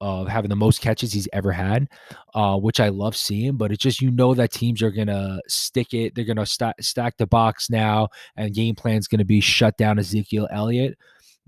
of 0.00 0.28
having 0.28 0.48
the 0.48 0.56
most 0.56 0.80
catches 0.80 1.12
he's 1.12 1.28
ever 1.32 1.52
had, 1.52 1.88
uh, 2.34 2.56
which 2.58 2.80
I 2.80 2.88
love 2.88 3.16
seeing. 3.16 3.56
But 3.56 3.72
it's 3.72 3.82
just 3.82 4.02
you 4.02 4.10
know 4.10 4.34
that 4.34 4.52
teams 4.52 4.82
are 4.82 4.90
gonna 4.90 5.38
stick 5.48 5.94
it. 5.94 6.14
They're 6.14 6.24
gonna 6.24 6.46
st- 6.46 6.74
stack 6.80 7.16
the 7.16 7.26
box 7.26 7.70
now, 7.70 8.08
and 8.36 8.54
game 8.54 8.74
plan's 8.74 9.08
gonna 9.08 9.24
be 9.24 9.40
shut 9.40 9.76
down 9.76 9.98
Ezekiel 9.98 10.48
Elliott 10.50 10.98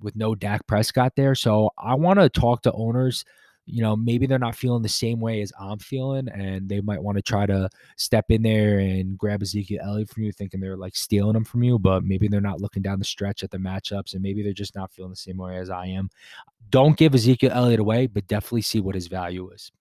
with 0.00 0.16
no 0.16 0.34
Dak 0.34 0.66
Prescott 0.66 1.12
there. 1.16 1.34
So 1.34 1.70
I 1.78 1.94
want 1.94 2.18
to 2.18 2.28
talk 2.28 2.62
to 2.62 2.72
owners 2.72 3.24
you 3.66 3.82
know, 3.82 3.96
maybe 3.96 4.26
they're 4.26 4.38
not 4.38 4.54
feeling 4.54 4.82
the 4.82 4.88
same 4.88 5.18
way 5.18 5.42
as 5.42 5.52
I'm 5.60 5.78
feeling, 5.78 6.28
and 6.28 6.68
they 6.68 6.80
might 6.80 7.02
want 7.02 7.16
to 7.18 7.22
try 7.22 7.46
to 7.46 7.68
step 7.96 8.26
in 8.30 8.42
there 8.42 8.78
and 8.78 9.18
grab 9.18 9.42
Ezekiel 9.42 9.80
Elliott 9.82 10.08
from 10.08 10.22
you, 10.22 10.32
thinking 10.32 10.60
they're 10.60 10.76
like 10.76 10.94
stealing 10.94 11.34
them 11.34 11.44
from 11.44 11.64
you, 11.64 11.76
but 11.78 12.04
maybe 12.04 12.28
they're 12.28 12.40
not 12.40 12.60
looking 12.60 12.82
down 12.82 13.00
the 13.00 13.04
stretch 13.04 13.42
at 13.42 13.50
the 13.50 13.58
matchups, 13.58 14.14
and 14.14 14.22
maybe 14.22 14.42
they're 14.42 14.52
just 14.52 14.76
not 14.76 14.92
feeling 14.92 15.10
the 15.10 15.16
same 15.16 15.36
way 15.36 15.56
as 15.56 15.68
I 15.68 15.86
am. 15.86 16.08
Don't 16.70 16.96
give 16.96 17.14
Ezekiel 17.14 17.50
Elliott 17.52 17.80
away, 17.80 18.06
but 18.06 18.28
definitely 18.28 18.62
see 18.62 18.80
what 18.80 18.94
his 18.94 19.08
value 19.08 19.50
is. 19.50 19.72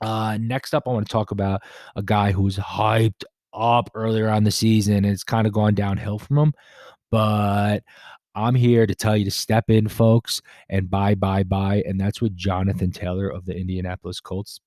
Uh, 0.00 0.36
next 0.40 0.74
up, 0.74 0.82
I 0.86 0.90
want 0.90 1.06
to 1.06 1.12
talk 1.12 1.30
about 1.30 1.62
a 1.94 2.02
guy 2.02 2.32
who's 2.32 2.56
hyped 2.56 3.22
up 3.52 3.90
earlier 3.94 4.28
on 4.28 4.42
the 4.42 4.50
season, 4.50 4.96
and 4.96 5.06
it's 5.06 5.24
kind 5.24 5.46
of 5.46 5.52
gone 5.52 5.74
downhill 5.74 6.18
from 6.18 6.38
him. 6.38 6.52
But 7.10 7.84
I'm 8.34 8.54
here 8.54 8.86
to 8.86 8.94
tell 8.94 9.16
you 9.16 9.24
to 9.24 9.30
step 9.30 9.70
in, 9.70 9.88
folks, 9.88 10.42
and 10.68 10.90
buy, 10.90 11.14
buy, 11.14 11.42
buy. 11.42 11.82
And 11.86 12.00
that's 12.00 12.20
with 12.20 12.36
Jonathan 12.36 12.90
Taylor 12.90 13.28
of 13.28 13.44
the 13.44 13.56
Indianapolis 13.56 14.20
Colts. 14.20 14.60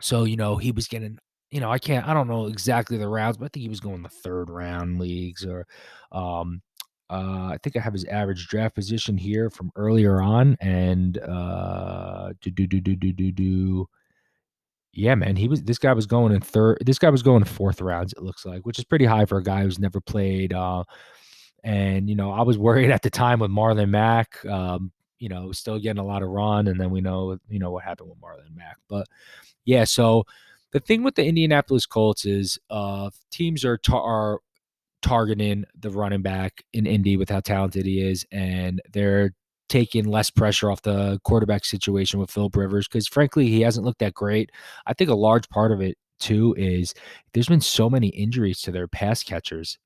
So, 0.00 0.24
you 0.24 0.36
know, 0.36 0.56
he 0.56 0.72
was 0.72 0.86
getting, 0.88 1.18
you 1.50 1.60
know, 1.60 1.70
I 1.70 1.78
can't, 1.78 2.06
I 2.06 2.14
don't 2.14 2.28
know 2.28 2.46
exactly 2.46 2.96
the 2.98 3.08
rounds, 3.08 3.38
but 3.38 3.46
I 3.46 3.48
think 3.48 3.62
he 3.62 3.68
was 3.68 3.80
going 3.80 4.02
the 4.02 4.08
third 4.08 4.50
round 4.50 5.00
leagues 5.00 5.44
or, 5.44 5.66
um, 6.12 6.62
uh, 7.08 7.50
I 7.52 7.58
think 7.62 7.76
I 7.76 7.80
have 7.80 7.92
his 7.92 8.04
average 8.06 8.48
draft 8.48 8.74
position 8.74 9.16
here 9.16 9.48
from 9.48 9.70
earlier 9.76 10.20
on, 10.20 10.56
and 10.60 11.18
uh, 11.18 12.32
do 12.40 12.50
do 12.50 12.66
do 12.66 12.80
do 12.80 12.96
do 12.96 13.12
do 13.12 13.30
do. 13.30 13.88
Yeah, 14.92 15.14
man, 15.14 15.36
he 15.36 15.46
was. 15.46 15.62
This 15.62 15.78
guy 15.78 15.92
was 15.92 16.06
going 16.06 16.32
in 16.32 16.40
third. 16.40 16.78
This 16.84 16.98
guy 16.98 17.10
was 17.10 17.22
going 17.22 17.42
in 17.42 17.44
fourth 17.44 17.80
rounds. 17.80 18.12
It 18.12 18.22
looks 18.22 18.44
like, 18.44 18.66
which 18.66 18.78
is 18.78 18.84
pretty 18.84 19.04
high 19.04 19.24
for 19.24 19.38
a 19.38 19.42
guy 19.42 19.62
who's 19.62 19.78
never 19.78 20.00
played 20.00 20.52
uh, 20.52 20.82
and, 21.66 22.08
you 22.08 22.14
know, 22.14 22.30
I 22.30 22.42
was 22.42 22.56
worried 22.56 22.92
at 22.92 23.02
the 23.02 23.10
time 23.10 23.40
with 23.40 23.50
Marlon 23.50 23.90
Mack, 23.90 24.46
um, 24.46 24.92
you 25.18 25.28
know, 25.28 25.50
still 25.50 25.80
getting 25.80 25.98
a 25.98 26.06
lot 26.06 26.22
of 26.22 26.28
run. 26.28 26.68
And 26.68 26.80
then 26.80 26.90
we 26.90 27.00
know, 27.00 27.38
you 27.48 27.58
know, 27.58 27.72
what 27.72 27.82
happened 27.82 28.08
with 28.08 28.20
Marlon 28.20 28.54
Mack. 28.54 28.76
But 28.88 29.08
yeah, 29.64 29.82
so 29.82 30.26
the 30.70 30.78
thing 30.78 31.02
with 31.02 31.16
the 31.16 31.26
Indianapolis 31.26 31.84
Colts 31.84 32.24
is 32.24 32.56
uh, 32.70 33.10
teams 33.32 33.64
are, 33.64 33.80
are 33.92 34.38
targeting 35.02 35.64
the 35.76 35.90
running 35.90 36.22
back 36.22 36.62
in 36.72 36.86
Indy 36.86 37.16
with 37.16 37.30
how 37.30 37.40
talented 37.40 37.84
he 37.84 38.00
is. 38.00 38.24
And 38.30 38.80
they're 38.92 39.32
taking 39.68 40.04
less 40.04 40.30
pressure 40.30 40.70
off 40.70 40.82
the 40.82 41.18
quarterback 41.24 41.64
situation 41.64 42.20
with 42.20 42.30
Philip 42.30 42.54
Rivers 42.54 42.86
because, 42.86 43.08
frankly, 43.08 43.48
he 43.48 43.62
hasn't 43.62 43.84
looked 43.84 43.98
that 43.98 44.14
great. 44.14 44.52
I 44.86 44.94
think 44.94 45.10
a 45.10 45.16
large 45.16 45.48
part 45.48 45.72
of 45.72 45.80
it, 45.80 45.98
too, 46.20 46.54
is 46.56 46.94
there's 47.34 47.48
been 47.48 47.60
so 47.60 47.90
many 47.90 48.06
injuries 48.10 48.60
to 48.60 48.70
their 48.70 48.86
pass 48.86 49.24
catchers 49.24 49.78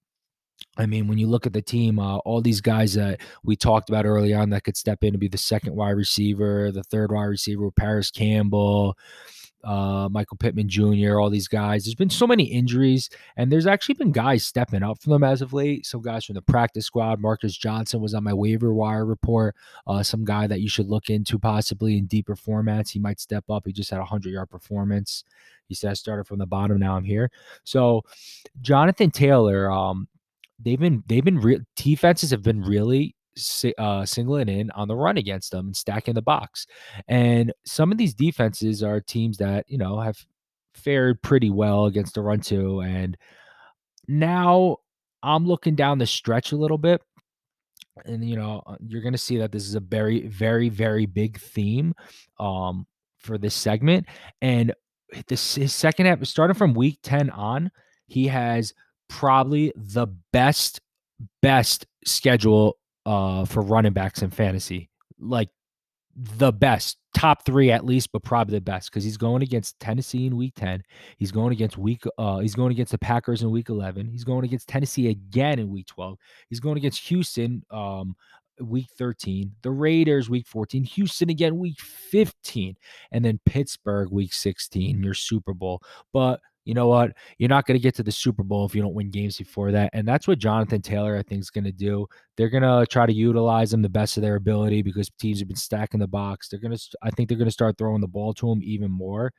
I 0.76 0.86
mean, 0.86 1.08
when 1.08 1.18
you 1.18 1.26
look 1.26 1.46
at 1.46 1.52
the 1.52 1.62
team, 1.62 1.98
uh, 1.98 2.18
all 2.18 2.40
these 2.40 2.60
guys 2.60 2.94
that 2.94 3.20
we 3.44 3.56
talked 3.56 3.88
about 3.88 4.06
early 4.06 4.32
on 4.32 4.50
that 4.50 4.64
could 4.64 4.76
step 4.76 5.02
in 5.02 5.12
to 5.12 5.18
be 5.18 5.28
the 5.28 5.36
second 5.36 5.74
wide 5.74 5.90
receiver, 5.90 6.70
the 6.72 6.84
third 6.84 7.12
wide 7.12 7.24
receiver, 7.24 7.70
Parris 7.70 8.10
Campbell, 8.10 8.96
uh, 9.64 10.08
Michael 10.10 10.36
Pittman 10.36 10.68
Jr., 10.68 11.18
all 11.18 11.28
these 11.28 11.48
guys. 11.48 11.84
There's 11.84 11.94
been 11.94 12.10
so 12.10 12.26
many 12.26 12.44
injuries, 12.44 13.10
and 13.36 13.50
there's 13.50 13.66
actually 13.66 13.96
been 13.96 14.12
guys 14.12 14.44
stepping 14.44 14.82
up 14.82 15.00
for 15.02 15.10
them 15.10 15.24
as 15.24 15.42
of 15.42 15.52
late. 15.52 15.86
Some 15.86 16.02
guys 16.02 16.24
from 16.24 16.34
the 16.34 16.42
practice 16.42 16.86
squad. 16.86 17.20
Marcus 17.20 17.56
Johnson 17.56 18.00
was 18.00 18.14
on 18.14 18.24
my 18.24 18.32
waiver 18.32 18.72
wire 18.72 19.04
report. 19.04 19.54
Uh, 19.86 20.02
some 20.02 20.24
guy 20.24 20.46
that 20.46 20.60
you 20.60 20.68
should 20.68 20.88
look 20.88 21.10
into 21.10 21.38
possibly 21.38 21.98
in 21.98 22.06
deeper 22.06 22.36
formats. 22.36 22.90
He 22.90 22.98
might 22.98 23.20
step 23.20 23.44
up. 23.50 23.64
He 23.66 23.72
just 23.72 23.90
had 23.90 23.98
a 23.98 24.00
100 24.00 24.30
yard 24.30 24.50
performance. 24.50 25.24
He 25.66 25.74
said, 25.74 25.90
I 25.90 25.94
started 25.94 26.26
from 26.26 26.38
the 26.38 26.46
bottom. 26.46 26.78
Now 26.78 26.96
I'm 26.96 27.04
here. 27.04 27.30
So, 27.64 28.02
Jonathan 28.60 29.10
Taylor, 29.10 29.70
um, 29.70 30.08
they've 30.62 30.78
been 30.78 31.02
they've 31.06 31.24
been 31.24 31.40
real 31.40 31.60
defenses 31.76 32.30
have 32.30 32.42
been 32.42 32.62
really 32.62 33.14
uh, 33.78 34.04
singling 34.04 34.48
in 34.48 34.70
on 34.72 34.88
the 34.88 34.96
run 34.96 35.16
against 35.16 35.52
them 35.52 35.66
and 35.66 35.76
stacking 35.76 36.14
the 36.14 36.22
box. 36.22 36.66
And 37.08 37.52
some 37.64 37.92
of 37.92 37.98
these 37.98 38.14
defenses 38.14 38.82
are 38.82 39.00
teams 39.00 39.38
that 39.38 39.64
you 39.68 39.78
know 39.78 40.00
have 40.00 40.18
fared 40.74 41.22
pretty 41.22 41.50
well 41.50 41.86
against 41.86 42.14
the 42.14 42.22
run 42.22 42.40
too. 42.40 42.80
And 42.80 43.16
now 44.08 44.78
I'm 45.22 45.46
looking 45.46 45.74
down 45.74 45.98
the 45.98 46.06
stretch 46.06 46.52
a 46.52 46.56
little 46.56 46.78
bit. 46.78 47.02
And 48.04 48.24
you 48.24 48.36
know, 48.36 48.62
uh, 48.66 48.76
you're 48.86 49.02
gonna 49.02 49.18
see 49.18 49.38
that 49.38 49.52
this 49.52 49.66
is 49.66 49.74
a 49.74 49.80
very, 49.80 50.26
very, 50.26 50.68
very 50.68 51.06
big 51.06 51.38
theme 51.40 51.94
um, 52.38 52.86
for 53.18 53.38
this 53.38 53.54
segment. 53.54 54.06
And 54.40 54.72
this 55.26 55.56
his 55.56 55.74
second 55.74 56.06
half, 56.06 56.24
starting 56.24 56.54
from 56.54 56.74
week 56.74 56.98
10 57.02 57.30
on, 57.30 57.70
he 58.06 58.26
has 58.28 58.72
probably 59.10 59.72
the 59.76 60.06
best 60.32 60.80
best 61.42 61.84
schedule 62.06 62.78
uh 63.04 63.44
for 63.44 63.60
running 63.60 63.92
backs 63.92 64.22
in 64.22 64.30
fantasy. 64.30 64.88
Like 65.18 65.50
the 66.16 66.52
best, 66.52 66.98
top 67.14 67.44
three 67.44 67.70
at 67.70 67.84
least, 67.84 68.10
but 68.12 68.22
probably 68.22 68.56
the 68.56 68.60
best 68.60 68.90
because 68.90 69.04
he's 69.04 69.16
going 69.16 69.42
against 69.42 69.78
Tennessee 69.80 70.26
in 70.26 70.36
week 70.36 70.54
10. 70.56 70.82
He's 71.18 71.32
going 71.32 71.52
against 71.52 71.76
week 71.76 72.02
uh 72.16 72.38
he's 72.38 72.54
going 72.54 72.70
against 72.70 72.92
the 72.92 72.98
Packers 72.98 73.42
in 73.42 73.50
week 73.50 73.68
11. 73.68 74.08
He's 74.08 74.24
going 74.24 74.44
against 74.44 74.68
Tennessee 74.68 75.08
again 75.08 75.58
in 75.58 75.68
week 75.68 75.86
12. 75.88 76.16
He's 76.48 76.60
going 76.60 76.78
against 76.78 77.06
Houston 77.08 77.62
um 77.70 78.14
week 78.60 78.88
13, 78.98 79.52
the 79.62 79.70
Raiders 79.70 80.30
week 80.30 80.46
14, 80.46 80.84
Houston 80.84 81.30
again 81.30 81.58
week 81.58 81.80
15, 81.80 82.76
and 83.12 83.24
then 83.24 83.40
Pittsburgh 83.46 84.10
week 84.10 84.32
16, 84.32 85.02
your 85.02 85.14
Super 85.14 85.54
Bowl. 85.54 85.82
But 86.12 86.40
you 86.64 86.74
know 86.74 86.88
what? 86.88 87.12
You're 87.38 87.48
not 87.48 87.66
going 87.66 87.78
to 87.78 87.82
get 87.82 87.94
to 87.96 88.02
the 88.02 88.12
Super 88.12 88.42
Bowl 88.42 88.66
if 88.66 88.74
you 88.74 88.82
don't 88.82 88.94
win 88.94 89.10
games 89.10 89.38
before 89.38 89.72
that. 89.72 89.90
And 89.92 90.06
that's 90.06 90.28
what 90.28 90.38
Jonathan 90.38 90.82
Taylor, 90.82 91.16
I 91.16 91.22
think, 91.22 91.40
is 91.40 91.50
going 91.50 91.64
to 91.64 91.72
do. 91.72 92.06
They're 92.36 92.50
going 92.50 92.62
to 92.62 92.86
try 92.90 93.06
to 93.06 93.12
utilize 93.12 93.72
him 93.72 93.82
the 93.82 93.88
best 93.88 94.16
of 94.16 94.22
their 94.22 94.36
ability 94.36 94.82
because 94.82 95.10
teams 95.18 95.38
have 95.38 95.48
been 95.48 95.56
stacking 95.56 96.00
the 96.00 96.06
box. 96.06 96.48
They're 96.48 96.60
going 96.60 96.76
to, 96.76 96.88
I 97.02 97.10
think 97.10 97.28
they're 97.28 97.38
going 97.38 97.48
to 97.48 97.52
start 97.52 97.78
throwing 97.78 98.00
the 98.00 98.08
ball 98.08 98.34
to 98.34 98.50
him 98.50 98.60
even 98.62 98.90
more. 98.90 99.32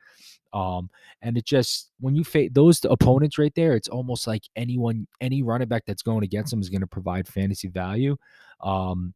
Um, 0.52 0.90
and 1.22 1.38
it 1.38 1.46
just, 1.46 1.90
when 2.00 2.14
you 2.14 2.24
face 2.24 2.50
those 2.52 2.84
opponents 2.84 3.38
right 3.38 3.54
there, 3.54 3.74
it's 3.74 3.88
almost 3.88 4.26
like 4.26 4.42
anyone, 4.56 5.06
any 5.20 5.42
running 5.42 5.68
back 5.68 5.84
that's 5.86 6.02
going 6.02 6.24
against 6.24 6.50
them 6.50 6.60
is 6.60 6.68
going 6.68 6.82
to 6.82 6.86
provide 6.86 7.26
fantasy 7.28 7.68
value. 7.68 8.16
Um, 8.60 9.14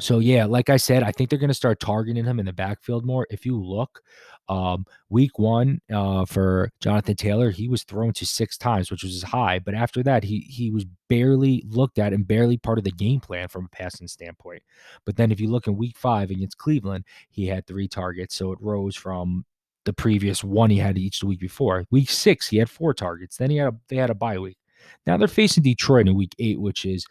so 0.00 0.18
yeah, 0.20 0.44
like 0.44 0.70
I 0.70 0.76
said, 0.76 1.02
I 1.02 1.12
think 1.12 1.30
they're 1.30 1.38
going 1.38 1.48
to 1.48 1.54
start 1.54 1.80
targeting 1.80 2.24
him 2.24 2.38
in 2.38 2.46
the 2.46 2.52
backfield 2.52 3.04
more. 3.04 3.26
If 3.30 3.44
you 3.44 3.60
look, 3.60 4.02
um, 4.48 4.86
week 5.10 5.38
one 5.38 5.80
uh, 5.92 6.24
for 6.24 6.70
Jonathan 6.80 7.16
Taylor, 7.16 7.50
he 7.50 7.68
was 7.68 7.84
thrown 7.84 8.12
to 8.14 8.24
six 8.24 8.56
times, 8.56 8.90
which 8.90 9.02
was 9.02 9.12
his 9.12 9.22
high. 9.22 9.58
But 9.58 9.74
after 9.74 10.02
that, 10.04 10.24
he 10.24 10.40
he 10.40 10.70
was 10.70 10.86
barely 11.08 11.64
looked 11.66 11.98
at 11.98 12.12
and 12.12 12.26
barely 12.26 12.56
part 12.56 12.78
of 12.78 12.84
the 12.84 12.90
game 12.90 13.20
plan 13.20 13.48
from 13.48 13.66
a 13.66 13.76
passing 13.76 14.08
standpoint. 14.08 14.62
But 15.04 15.16
then 15.16 15.30
if 15.32 15.40
you 15.40 15.48
look 15.48 15.66
in 15.66 15.76
week 15.76 15.98
five 15.98 16.30
against 16.30 16.58
Cleveland, 16.58 17.04
he 17.30 17.46
had 17.46 17.66
three 17.66 17.88
targets, 17.88 18.34
so 18.34 18.52
it 18.52 18.58
rose 18.60 18.96
from 18.96 19.44
the 19.84 19.92
previous 19.92 20.44
one 20.44 20.70
he 20.70 20.78
had 20.78 20.98
each 20.98 21.20
the 21.20 21.26
week 21.26 21.40
before. 21.40 21.84
Week 21.90 22.10
six, 22.10 22.48
he 22.48 22.58
had 22.58 22.70
four 22.70 22.94
targets. 22.94 23.36
Then 23.36 23.50
he 23.50 23.56
had 23.56 23.68
a, 23.68 23.76
they 23.88 23.96
had 23.96 24.10
a 24.10 24.14
bye 24.14 24.38
week. 24.38 24.58
Now 25.06 25.16
they're 25.16 25.28
facing 25.28 25.62
Detroit 25.62 26.08
in 26.08 26.14
week 26.14 26.34
eight, 26.38 26.60
which 26.60 26.84
is 26.84 27.06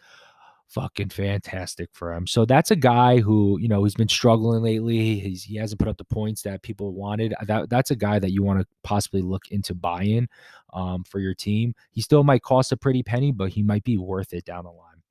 fucking 0.68 1.08
fantastic 1.08 1.88
for 1.92 2.12
him. 2.12 2.26
So 2.26 2.44
that's 2.44 2.70
a 2.70 2.76
guy 2.76 3.18
who, 3.18 3.58
you 3.60 3.68
know, 3.68 3.84
he's 3.84 3.94
been 3.94 4.08
struggling 4.08 4.62
lately. 4.62 5.18
He's, 5.18 5.42
he 5.42 5.56
hasn't 5.56 5.78
put 5.78 5.88
up 5.88 5.96
the 5.96 6.04
points 6.04 6.42
that 6.42 6.62
people 6.62 6.92
wanted. 6.92 7.34
That 7.46 7.70
that's 7.70 7.90
a 7.90 7.96
guy 7.96 8.18
that 8.18 8.32
you 8.32 8.42
want 8.42 8.60
to 8.60 8.66
possibly 8.82 9.22
look 9.22 9.48
into 9.50 9.74
buying 9.74 10.28
um, 10.72 11.04
for 11.04 11.20
your 11.20 11.34
team. 11.34 11.74
He 11.90 12.02
still 12.02 12.22
might 12.24 12.42
cost 12.42 12.72
a 12.72 12.76
pretty 12.76 13.02
penny, 13.02 13.32
but 13.32 13.50
he 13.50 13.62
might 13.62 13.84
be 13.84 13.98
worth 13.98 14.32
it 14.32 14.44
down 14.44 14.64
the 14.64 14.70
line. 14.70 15.02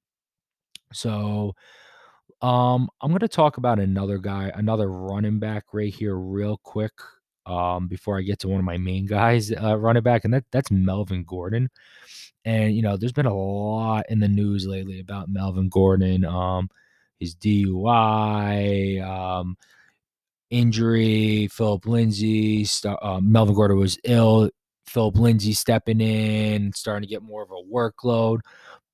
So 0.94 1.54
um, 2.42 2.90
I'm 3.02 3.10
going 3.10 3.20
to 3.20 3.28
talk 3.28 3.58
about 3.58 3.80
another 3.80 4.20
guy, 4.20 4.52
another 4.56 4.92
running 4.92 5.40
back 5.40 5.66
right 5.74 5.94
here, 5.94 6.16
real 6.16 6.58
quick. 6.64 6.94
Um, 7.48 7.88
before 7.88 8.18
I 8.18 8.22
get 8.22 8.40
to 8.40 8.48
one 8.50 8.60
of 8.60 8.66
my 8.66 8.78
main 8.78 9.06
guys, 9.06 9.52
uh, 9.52 9.78
running 9.78 10.04
back, 10.04 10.26
and 10.26 10.34
that 10.34 10.44
that's 10.52 10.70
Melvin 10.70 11.24
Gordon. 11.24 11.70
And 12.46 12.76
you 12.76 12.82
know, 12.82 12.98
there's 12.98 13.14
been 13.14 13.26
a 13.26 13.36
lot 13.36 14.06
in 14.10 14.20
the 14.20 14.28
news 14.28 14.68
lately 14.68 15.00
about 15.00 15.30
Melvin 15.30 15.70
Gordon, 15.70 16.26
um, 16.26 16.70
his 17.20 17.36
DUI, 17.36 19.02
um, 19.02 19.58
injury, 20.50 21.48
Phillip 21.52 21.86
Lindsay, 21.86 22.66
st- 22.66 22.98
uh, 23.02 23.20
Melvin 23.22 23.56
Gordon 23.56 23.78
was 23.78 23.98
ill. 24.04 24.50
Phillip 24.88 25.18
Lindsay 25.18 25.54
stepping 25.54 26.00
in, 26.00 26.72
starting 26.74 27.08
to 27.08 27.14
get 27.14 27.22
more 27.22 27.44
of 27.44 27.52
a 27.52 27.74
workload. 27.74 28.40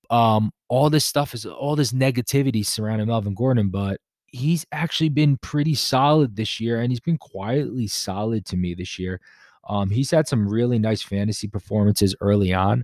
Um, 0.10 0.52
all 0.68 0.90
this 0.90 1.06
stuff 1.06 1.34
is 1.34 1.46
all 1.46 1.76
this 1.76 1.92
negativity 1.92 2.66
surrounding 2.66 3.08
Melvin 3.08 3.36
Gordon, 3.36 3.70
but 3.70 4.00
he's 4.34 4.66
actually 4.72 5.10
been 5.10 5.38
pretty 5.38 5.76
solid 5.76 6.36
this 6.36 6.60
year, 6.60 6.82
and 6.82 6.92
he's 6.92 7.00
been 7.00 7.20
quietly 7.20 7.88
solid 7.88 8.46
to 8.48 8.58
me 8.58 8.74
this 8.74 9.00
year. 9.00 9.22
Um, 9.70 9.90
he's 9.90 10.12
had 10.12 10.28
some 10.28 10.50
really 10.50 10.80
nice 10.80 11.02
fantasy 11.02 11.48
performances 11.48 12.16
early 12.20 12.54
on. 12.54 12.84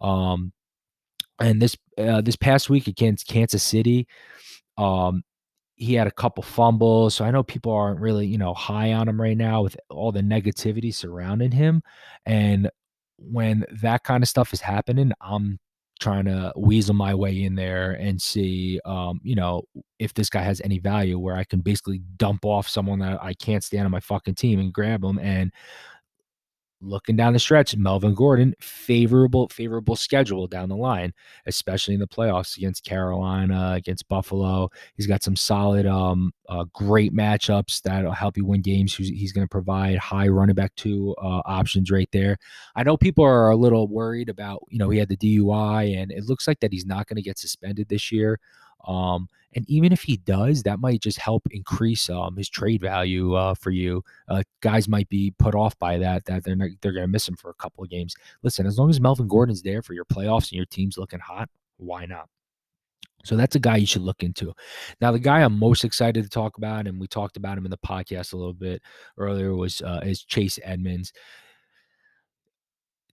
Um, 0.00 0.52
and 1.40 1.60
this 1.60 1.76
uh, 1.98 2.20
this 2.20 2.36
past 2.36 2.70
week 2.70 2.86
against 2.86 3.26
Kansas 3.26 3.62
City, 3.62 4.06
um, 4.76 5.24
he 5.74 5.94
had 5.94 6.06
a 6.06 6.12
couple 6.12 6.42
fumbles. 6.42 7.14
So 7.14 7.24
I 7.24 7.30
know 7.30 7.42
people 7.42 7.72
aren't 7.72 8.00
really, 8.00 8.26
you 8.26 8.38
know, 8.38 8.54
high 8.54 8.92
on 8.92 9.08
him 9.08 9.20
right 9.20 9.36
now 9.36 9.62
with 9.62 9.76
all 9.88 10.12
the 10.12 10.20
negativity 10.20 10.94
surrounding 10.94 11.50
him. 11.50 11.82
And 12.26 12.70
when 13.18 13.64
that 13.80 14.04
kind 14.04 14.22
of 14.22 14.28
stuff 14.28 14.52
is 14.52 14.60
happening, 14.60 15.12
I'm 15.20 15.58
trying 16.02 16.24
to 16.24 16.52
weasel 16.56 16.94
my 16.94 17.14
way 17.14 17.44
in 17.44 17.54
there 17.54 17.92
and 17.92 18.20
see, 18.20 18.80
um, 18.84 19.20
you 19.22 19.36
know, 19.36 19.62
if 20.00 20.12
this 20.14 20.28
guy 20.28 20.42
has 20.42 20.60
any 20.64 20.78
value 20.78 21.18
where 21.18 21.36
I 21.36 21.44
can 21.44 21.60
basically 21.60 22.00
dump 22.16 22.44
off 22.44 22.68
someone 22.68 22.98
that 22.98 23.22
I 23.22 23.34
can't 23.34 23.62
stand 23.62 23.84
on 23.84 23.92
my 23.92 24.00
fucking 24.00 24.34
team 24.34 24.58
and 24.58 24.72
grab 24.72 25.04
him 25.04 25.18
and 25.20 25.52
looking 26.82 27.16
down 27.16 27.32
the 27.32 27.38
stretch, 27.38 27.76
Melvin 27.76 28.14
Gordon, 28.14 28.54
favorable, 28.60 29.48
favorable 29.48 29.96
schedule 29.96 30.46
down 30.46 30.68
the 30.68 30.76
line, 30.76 31.12
especially 31.46 31.94
in 31.94 32.00
the 32.00 32.06
playoffs 32.06 32.56
against 32.56 32.84
Carolina, 32.84 33.72
against 33.74 34.08
Buffalo. 34.08 34.68
He's 34.96 35.06
got 35.06 35.22
some 35.22 35.36
solid, 35.36 35.86
um, 35.86 36.32
uh, 36.48 36.64
great 36.72 37.14
matchups 37.14 37.80
that'll 37.82 38.12
help 38.12 38.36
you 38.36 38.44
win 38.44 38.60
games. 38.60 38.94
He's, 38.94 39.08
he's 39.08 39.32
going 39.32 39.46
to 39.46 39.50
provide 39.50 39.96
high 39.98 40.28
running 40.28 40.54
back 40.54 40.74
two 40.74 41.14
uh, 41.18 41.40
options 41.46 41.90
right 41.90 42.08
there. 42.12 42.36
I 42.76 42.82
know 42.82 42.96
people 42.96 43.24
are 43.24 43.50
a 43.50 43.56
little 43.56 43.88
worried 43.88 44.28
about, 44.28 44.62
you 44.68 44.78
know, 44.78 44.90
he 44.90 44.98
had 44.98 45.08
the 45.08 45.16
DUI, 45.16 45.96
and 45.96 46.10
it 46.10 46.24
looks 46.24 46.46
like 46.46 46.60
that 46.60 46.72
he's 46.72 46.86
not 46.86 47.06
going 47.06 47.16
to 47.16 47.22
get 47.22 47.38
suspended 47.38 47.88
this 47.88 48.10
year. 48.12 48.38
Um, 48.84 49.28
and 49.54 49.68
even 49.68 49.92
if 49.92 50.02
he 50.02 50.16
does, 50.16 50.62
that 50.62 50.80
might 50.80 51.00
just 51.00 51.18
help 51.18 51.46
increase 51.50 52.08
um, 52.08 52.36
his 52.36 52.48
trade 52.48 52.80
value 52.80 53.34
uh, 53.34 53.54
for 53.54 53.70
you. 53.70 54.02
Uh, 54.28 54.42
guys 54.60 54.88
might 54.88 55.08
be 55.08 55.34
put 55.38 55.54
off 55.54 55.78
by 55.78 55.98
that 55.98 56.24
that 56.24 56.44
they're 56.44 56.56
not, 56.56 56.70
they're 56.80 56.92
going 56.92 57.04
to 57.04 57.08
miss 57.08 57.28
him 57.28 57.36
for 57.36 57.50
a 57.50 57.54
couple 57.54 57.84
of 57.84 57.90
games. 57.90 58.14
Listen, 58.42 58.66
as 58.66 58.78
long 58.78 58.90
as 58.90 59.00
Melvin 59.00 59.28
Gordon's 59.28 59.62
there 59.62 59.82
for 59.82 59.92
your 59.92 60.06
playoffs 60.06 60.50
and 60.50 60.52
your 60.52 60.66
team's 60.66 60.98
looking 60.98 61.20
hot, 61.20 61.48
why 61.76 62.06
not? 62.06 62.28
So 63.24 63.36
that's 63.36 63.54
a 63.54 63.60
guy 63.60 63.76
you 63.76 63.86
should 63.86 64.02
look 64.02 64.22
into. 64.22 64.52
Now, 65.00 65.12
the 65.12 65.18
guy 65.18 65.42
I'm 65.42 65.58
most 65.58 65.84
excited 65.84 66.24
to 66.24 66.30
talk 66.30 66.58
about, 66.58 66.86
and 66.86 67.00
we 67.00 67.06
talked 67.06 67.36
about 67.36 67.56
him 67.56 67.64
in 67.64 67.70
the 67.70 67.78
podcast 67.78 68.32
a 68.32 68.36
little 68.36 68.54
bit 68.54 68.82
earlier, 69.16 69.54
was 69.54 69.80
uh, 69.80 70.00
is 70.02 70.24
Chase 70.24 70.58
Edmonds. 70.64 71.12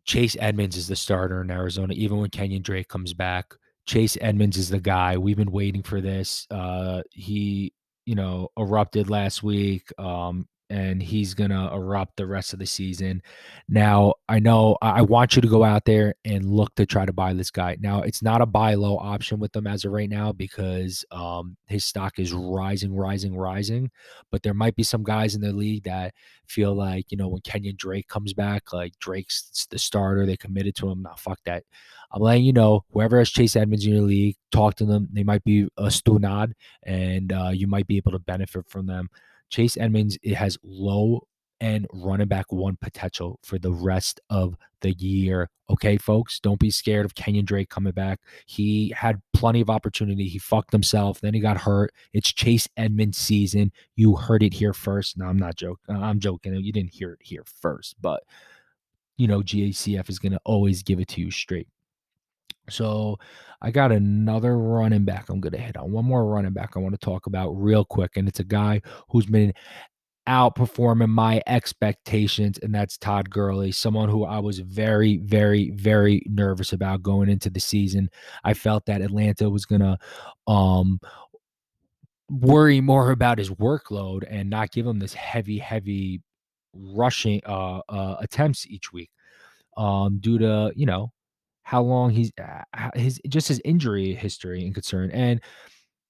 Chase 0.06 0.36
Edmonds 0.40 0.78
is 0.78 0.88
the 0.88 0.96
starter 0.96 1.42
in 1.42 1.52
Arizona, 1.52 1.94
even 1.94 2.18
when 2.18 2.32
Kenyon 2.32 2.64
Drake 2.64 2.88
comes 2.88 3.14
back. 3.14 3.54
Chase 3.90 4.20
Edmonds 4.22 4.56
is 4.56 4.70
the 4.70 4.80
guy. 4.80 5.18
We've 5.18 5.36
been 5.36 5.52
waiting 5.52 5.82
for 5.82 6.00
this. 6.00 6.46
Uh, 6.52 7.02
he, 7.10 7.74
you 8.06 8.14
know, 8.14 8.50
erupted 8.56 9.10
last 9.10 9.42
week. 9.42 9.92
Um, 9.98 10.48
and 10.70 11.02
he's 11.02 11.34
gonna 11.34 11.74
erupt 11.74 12.18
the 12.18 12.28
rest 12.28 12.54
of 12.54 12.60
the 12.60 12.66
season. 12.66 13.22
Now, 13.68 14.14
I 14.28 14.40
know 14.40 14.78
I 14.82 15.02
want 15.02 15.36
you 15.36 15.42
to 15.42 15.48
go 15.48 15.64
out 15.64 15.86
there 15.86 16.16
and 16.26 16.46
look 16.46 16.76
to 16.76 16.86
try 16.86 17.06
to 17.06 17.14
buy 17.14 17.34
this 17.34 17.52
guy. 17.52 17.78
Now, 17.80 18.02
it's 18.02 18.22
not 18.22 18.42
a 18.42 18.46
buy 18.46 18.76
low 18.76 18.98
option 18.98 19.40
with 19.40 19.52
them 19.52 19.68
as 19.68 19.86
of 19.86 19.92
right 19.92 20.10
now 20.10 20.32
because 20.32 21.04
um, 21.12 21.58
his 21.68 21.86
stock 21.86 22.20
is 22.20 22.34
rising, 22.34 22.96
rising, 22.96 23.36
rising. 23.36 23.90
But 24.32 24.44
there 24.44 24.54
might 24.54 24.76
be 24.76 24.84
some 24.84 25.04
guys 25.04 25.36
in 25.36 25.42
the 25.42 25.54
league 25.54 25.84
that 25.84 26.14
feel 26.48 26.74
like 26.76 27.12
you 27.12 27.18
know 27.18 27.28
when 27.28 27.42
Kenyon 27.42 27.76
Drake 27.78 28.08
comes 28.08 28.34
back, 28.34 28.74
like 28.74 28.94
Drake's 29.00 29.68
the 29.70 29.80
starter, 29.80 30.26
they 30.26 30.38
committed 30.38 30.76
to 30.78 30.90
him. 30.90 31.02
Now, 31.04 31.16
fuck 31.18 31.40
that. 31.46 31.64
I'm 32.12 32.22
letting 32.22 32.44
you 32.44 32.54
know, 32.54 32.86
whoever 32.92 33.20
has 33.20 33.30
Chase 33.30 33.56
Edmonds 33.56 33.86
in 33.86 33.94
your 33.94 34.02
league, 34.02 34.36
talk 34.52 34.76
to 34.76 34.86
them. 34.86 35.08
They 35.12 35.24
might 35.24 35.44
be 35.44 35.68
a 35.78 35.86
stunad, 35.86 36.54
and 36.84 37.32
uh, 37.32 37.52
you 37.54 37.68
might 37.68 37.88
be 37.88 37.98
able 37.98 38.12
to 38.14 38.20
benefit 38.20 38.68
from 38.68 38.88
them. 38.88 39.10
Chase 39.50 39.78
Edmonds 39.78 40.18
it 40.24 40.36
has 40.36 40.58
low 40.64 41.22
and 41.62 41.86
running 41.92 42.28
back 42.28 42.52
one 42.52 42.78
potential 42.78 43.40
for 43.44 43.60
the 43.60 43.72
rest 43.72 44.22
of 44.30 44.56
the 44.82 44.94
year. 44.94 45.50
Okay, 45.70 45.98
folks, 45.98 46.40
don't 46.40 46.60
be 46.60 46.72
scared 46.72 47.06
of 47.06 47.16
Kenyon 47.16 47.46
Drake 47.46 47.70
coming 47.70 47.92
back. 47.92 48.20
He 48.46 48.94
had 48.96 49.22
plenty 49.34 49.62
of 49.62 49.70
opportunity. 49.70 50.28
He 50.28 50.40
fucked 50.40 50.72
himself. 50.72 51.20
Then 51.20 51.34
he 51.34 51.40
got 51.40 51.58
hurt. 51.58 51.92
It's 52.14 52.32
Chase 52.32 52.68
Edmonds 52.78 53.18
season. 53.18 53.72
You 53.96 54.16
heard 54.16 54.42
it 54.42 54.54
here 54.54 54.74
first. 54.74 55.18
No, 55.18 55.26
I'm 55.26 55.38
not 55.38 55.56
joking. 55.56 55.96
Uh, 55.96 56.00
I'm 56.00 56.20
joking. 56.20 56.54
You 56.56 56.72
didn't 56.72 56.94
hear 56.94 57.14
it 57.14 57.20
here 57.22 57.44
first, 57.62 57.96
but 58.02 58.24
you 59.18 59.28
know, 59.28 59.42
GACF 59.42 60.10
is 60.10 60.18
going 60.18 60.32
to 60.32 60.40
always 60.46 60.82
give 60.82 61.00
it 61.02 61.10
to 61.10 61.22
you 61.22 61.30
straight. 61.30 61.68
So 62.70 63.18
I 63.62 63.72
got 63.72 63.92
another 63.92 64.58
running 64.58 65.04
back 65.04 65.30
I'm 65.30 65.40
going 65.40 65.54
to 65.54 65.60
hit 65.60 65.78
on. 65.78 65.92
One 65.92 66.06
more 66.06 66.26
running 66.26 66.54
back 66.54 66.72
I 66.76 66.80
want 66.80 66.94
to 66.94 67.06
talk 67.06 67.28
about 67.28 67.52
real 67.52 67.86
quick. 67.86 68.16
And 68.16 68.28
it's 68.28 68.40
a 68.40 68.46
guy 68.46 68.82
who's 69.10 69.26
been 69.26 69.54
outperforming 70.28 71.10
my 71.10 71.42
expectations, 71.48 72.60
and 72.60 72.74
that's 72.74 72.98
Todd 72.98 73.32
Gurley, 73.32 73.72
someone 73.72 74.10
who 74.10 74.26
I 74.26 74.38
was 74.40 74.60
very, 74.60 75.18
very, 75.18 75.72
very 75.72 76.22
nervous 76.28 76.72
about 76.72 77.02
going 77.02 77.30
into 77.30 77.50
the 77.50 77.60
season. 77.60 78.10
I 78.44 78.54
felt 78.54 78.86
that 78.86 79.02
Atlanta 79.02 79.50
was 79.50 79.66
going 79.66 79.82
to 79.82 79.98
um, 80.48 81.00
worry 82.30 82.80
more 82.80 83.10
about 83.10 83.40
his 83.40 83.50
workload 83.50 84.24
and 84.30 84.50
not 84.52 84.72
give 84.72 84.86
him 84.86 85.00
this 85.00 85.16
heavy, 85.16 85.58
heavy 85.58 86.22
rushing 86.74 87.42
uh, 87.46 87.82
uh, 87.90 88.18
attempts 88.20 88.68
each 88.68 88.94
week 88.94 89.10
um, 89.78 90.20
due 90.20 90.38
to, 90.38 90.72
you 90.76 90.86
know, 90.86 91.12
how 91.70 91.84
long 91.84 92.10
he's 92.10 92.32
uh, 92.42 92.90
his 92.96 93.22
just 93.28 93.48
his 93.48 93.62
injury 93.64 94.16
history 94.16 94.66
and 94.66 94.74
concern. 94.74 95.12
And 95.12 95.40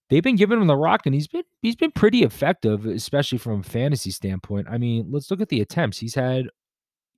they've 0.09 0.23
been 0.23 0.37
giving 0.37 0.61
him 0.61 0.67
the 0.67 0.77
rock, 0.77 1.01
and 1.05 1.13
he's 1.13 1.27
been 1.27 1.43
he's 1.61 1.75
been 1.75 1.91
pretty 1.91 2.23
effective, 2.23 2.85
especially 2.85 3.39
from 3.39 3.59
a 3.59 3.63
fantasy 3.63 4.09
standpoint. 4.09 4.67
I 4.69 4.77
mean, 4.77 5.07
let's 5.11 5.29
look 5.29 5.41
at 5.41 5.49
the 5.49 5.59
attempts. 5.59 5.97
He's 5.97 6.15
had 6.15 6.45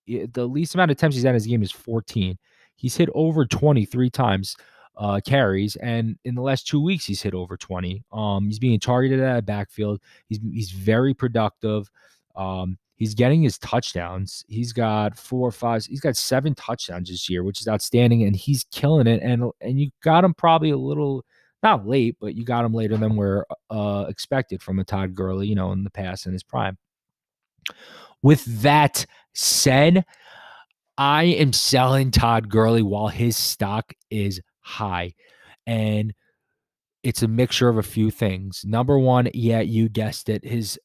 the 0.07 0.47
least 0.47 0.73
amount 0.73 0.89
of 0.89 0.97
attempts 0.97 1.15
he's 1.15 1.23
had 1.23 1.29
in 1.29 1.35
his 1.35 1.45
game 1.45 1.61
is 1.61 1.71
14. 1.71 2.35
He's 2.77 2.97
hit 2.97 3.09
over 3.13 3.45
23 3.45 4.09
times 4.09 4.57
uh, 4.97 5.19
carries, 5.23 5.75
and 5.75 6.17
in 6.25 6.33
the 6.33 6.41
last 6.41 6.65
two 6.65 6.81
weeks 6.81 7.05
he's 7.05 7.21
hit 7.21 7.35
over 7.35 7.57
20. 7.57 8.03
Um, 8.11 8.47
he's 8.47 8.57
being 8.57 8.79
targeted 8.79 9.19
at 9.19 9.37
a 9.37 9.43
backfield. 9.43 10.01
He's 10.29 10.39
he's 10.51 10.71
very 10.71 11.13
productive. 11.13 11.91
Um, 12.35 12.79
He's 13.01 13.15
getting 13.15 13.41
his 13.41 13.57
touchdowns. 13.57 14.45
He's 14.47 14.73
got 14.73 15.17
four 15.17 15.47
or 15.47 15.51
five. 15.51 15.83
He's 15.85 15.99
got 15.99 16.15
seven 16.15 16.53
touchdowns 16.53 17.09
this 17.09 17.27
year, 17.27 17.43
which 17.43 17.59
is 17.59 17.67
outstanding, 17.67 18.21
and 18.21 18.35
he's 18.35 18.63
killing 18.65 19.07
it. 19.07 19.23
And 19.23 19.43
and 19.59 19.79
you 19.79 19.89
got 20.03 20.23
him 20.23 20.35
probably 20.35 20.69
a 20.69 20.77
little 20.77 21.25
not 21.63 21.87
late, 21.87 22.17
but 22.21 22.35
you 22.35 22.45
got 22.45 22.63
him 22.63 22.75
later 22.75 22.97
than 22.97 23.15
we're 23.15 23.43
uh, 23.71 24.05
expected 24.07 24.61
from 24.61 24.77
a 24.77 24.83
Todd 24.83 25.15
Gurley, 25.15 25.47
you 25.47 25.55
know, 25.55 25.71
in 25.71 25.83
the 25.83 25.89
past 25.89 26.27
in 26.27 26.33
his 26.33 26.43
prime. 26.43 26.77
With 28.21 28.45
that 28.61 29.07
said, 29.33 30.05
I 30.95 31.23
am 31.23 31.53
selling 31.53 32.11
Todd 32.11 32.49
Gurley 32.49 32.83
while 32.83 33.07
his 33.07 33.35
stock 33.35 33.93
is 34.11 34.39
high, 34.59 35.15
and 35.65 36.13
it's 37.01 37.23
a 37.23 37.27
mixture 37.27 37.67
of 37.67 37.79
a 37.79 37.81
few 37.81 38.11
things. 38.11 38.63
Number 38.63 38.99
one, 38.99 39.27
yeah, 39.33 39.61
you 39.61 39.89
guessed 39.89 40.29
it, 40.29 40.45
his 40.45 40.79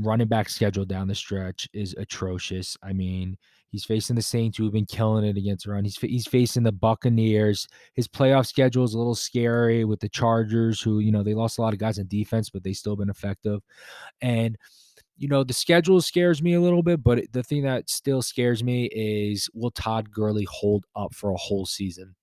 running 0.00 0.28
back 0.28 0.48
schedule 0.48 0.84
down 0.84 1.08
the 1.08 1.14
stretch 1.14 1.68
is 1.72 1.94
atrocious. 1.98 2.76
I 2.82 2.92
mean, 2.92 3.36
he's 3.70 3.84
facing 3.84 4.16
the 4.16 4.22
Saints 4.22 4.56
who've 4.56 4.72
been 4.72 4.86
killing 4.86 5.24
it 5.24 5.36
against 5.36 5.66
run. 5.66 5.84
He's 5.84 5.98
he's 5.98 6.26
facing 6.26 6.62
the 6.62 6.72
Buccaneers. 6.72 7.66
His 7.94 8.06
playoff 8.06 8.46
schedule 8.46 8.84
is 8.84 8.94
a 8.94 8.98
little 8.98 9.14
scary 9.14 9.84
with 9.84 10.00
the 10.00 10.08
Chargers, 10.08 10.80
who 10.80 11.00
you 11.00 11.10
know 11.10 11.22
they 11.22 11.34
lost 11.34 11.58
a 11.58 11.62
lot 11.62 11.72
of 11.72 11.78
guys 11.78 11.98
in 11.98 12.06
defense, 12.06 12.50
but 12.50 12.62
they 12.62 12.72
still 12.72 12.96
been 12.96 13.10
effective. 13.10 13.60
And 14.20 14.56
you 15.16 15.28
know 15.28 15.44
the 15.44 15.52
schedule 15.52 16.00
scares 16.00 16.42
me 16.42 16.54
a 16.54 16.60
little 16.60 16.82
bit, 16.82 17.02
but 17.02 17.32
the 17.32 17.42
thing 17.42 17.62
that 17.64 17.90
still 17.90 18.22
scares 18.22 18.62
me 18.62 18.86
is 18.92 19.48
will 19.54 19.70
Todd 19.72 20.10
Gurley 20.10 20.46
hold 20.50 20.84
up 20.94 21.14
for 21.14 21.30
a 21.30 21.36
whole 21.36 21.66
season? 21.66 22.14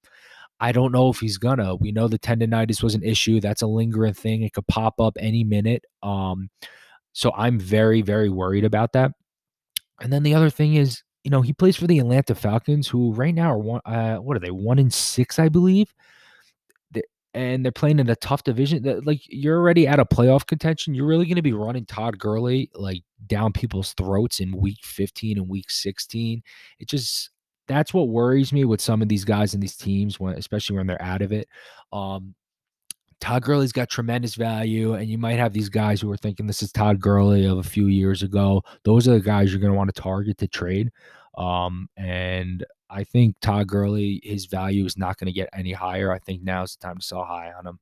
I 0.61 0.71
don't 0.71 0.91
know 0.91 1.09
if 1.09 1.19
he's 1.19 1.39
gonna. 1.39 1.75
We 1.75 1.91
know 1.91 2.07
the 2.07 2.19
tendonitis 2.19 2.83
was 2.83 2.93
an 2.93 3.03
issue. 3.03 3.41
That's 3.41 3.63
a 3.63 3.67
lingering 3.67 4.13
thing. 4.13 4.43
It 4.43 4.53
could 4.53 4.67
pop 4.67 5.01
up 5.01 5.17
any 5.19 5.43
minute. 5.43 5.85
Um, 6.03 6.49
so 7.13 7.31
I'm 7.35 7.59
very, 7.59 8.01
very 8.01 8.29
worried 8.29 8.65
about 8.65 8.93
that. 8.93 9.11
And 10.01 10.11
then 10.11 10.23
the 10.23 10.33
other 10.35 10.49
thing 10.49 10.75
is, 10.75 11.03
you 11.23 11.29
know, 11.29 11.41
he 11.41 11.53
plays 11.53 11.77
for 11.77 11.87
the 11.87 11.99
Atlanta 11.99 12.33
Falcons, 12.33 12.87
who 12.87 13.13
right 13.13 13.35
now 13.35 13.51
are 13.51 13.59
one. 13.59 13.81
Uh, 13.85 14.17
what 14.17 14.35
are 14.35 14.39
they? 14.39 14.51
One 14.51 14.79
in 14.79 14.89
six, 14.89 15.37
I 15.37 15.49
believe. 15.49 15.93
and 17.33 17.63
they're 17.63 17.71
playing 17.71 17.99
in 17.99 18.09
a 18.09 18.15
tough 18.15 18.43
division. 18.43 18.83
Like 19.05 19.21
you're 19.27 19.57
already 19.57 19.87
out 19.87 19.99
of 19.99 20.09
playoff 20.09 20.45
contention. 20.45 20.93
You're 20.93 21.05
really 21.05 21.25
going 21.25 21.37
to 21.37 21.41
be 21.41 21.53
running 21.53 21.85
Todd 21.85 22.17
Gurley 22.19 22.69
like 22.75 23.03
down 23.27 23.53
people's 23.53 23.93
throats 23.93 24.39
in 24.39 24.57
week 24.57 24.79
15 24.83 25.37
and 25.37 25.47
week 25.47 25.69
16. 25.69 26.41
It 26.79 26.89
just 26.89 27.29
that's 27.67 27.93
what 27.93 28.09
worries 28.09 28.51
me 28.51 28.65
with 28.65 28.81
some 28.81 29.01
of 29.01 29.07
these 29.07 29.23
guys 29.23 29.53
in 29.53 29.61
these 29.61 29.77
teams, 29.77 30.19
when 30.19 30.33
especially 30.35 30.77
when 30.77 30.87
they're 30.87 31.01
out 31.01 31.21
of 31.21 31.31
it. 31.31 31.47
Um, 31.93 32.35
Todd 33.21 33.43
Gurley's 33.43 33.71
got 33.71 33.87
tremendous 33.87 34.33
value, 34.33 34.95
and 34.95 35.07
you 35.07 35.17
might 35.17 35.37
have 35.37 35.53
these 35.53 35.69
guys 35.69 36.01
who 36.01 36.11
are 36.11 36.17
thinking 36.17 36.47
this 36.47 36.63
is 36.63 36.71
Todd 36.71 36.99
Gurley 36.99 37.45
of 37.45 37.59
a 37.59 37.63
few 37.63 37.85
years 37.85 38.23
ago. 38.23 38.63
Those 38.83 39.07
are 39.07 39.13
the 39.13 39.21
guys 39.21 39.51
you're 39.51 39.61
going 39.61 39.71
to 39.71 39.77
want 39.77 39.93
to 39.93 40.01
target 40.01 40.39
to 40.39 40.47
trade. 40.47 40.89
Um, 41.37 41.87
and 41.95 42.65
I 42.89 43.03
think 43.03 43.35
Todd 43.39 43.67
Gurley, 43.67 44.21
his 44.23 44.47
value 44.47 44.85
is 44.85 44.97
not 44.97 45.17
going 45.17 45.27
to 45.27 45.31
get 45.31 45.49
any 45.53 45.71
higher. 45.71 46.11
I 46.11 46.17
think 46.17 46.41
now's 46.41 46.75
the 46.75 46.85
time 46.85 46.97
to 46.97 47.05
sell 47.05 47.23
high 47.23 47.53
on 47.57 47.67
him. 47.67 47.79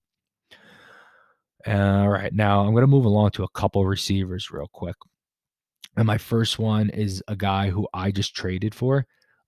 All 1.66 2.10
right, 2.10 2.34
now 2.34 2.62
I'm 2.62 2.72
going 2.72 2.82
to 2.82 2.88
move 2.88 3.06
along 3.06 3.32
to 3.32 3.44
a 3.44 3.50
couple 3.50 3.86
receivers 3.86 4.52
real 4.52 4.70
quick. 4.72 4.96
And 5.96 6.06
my 6.06 6.18
first 6.18 6.60
one 6.60 6.90
is 6.90 7.24
a 7.30 7.36
guy 7.36 7.70
who 7.70 7.88
I 7.94 8.12
just 8.12 8.36
traded 8.36 8.76
for 8.76 9.06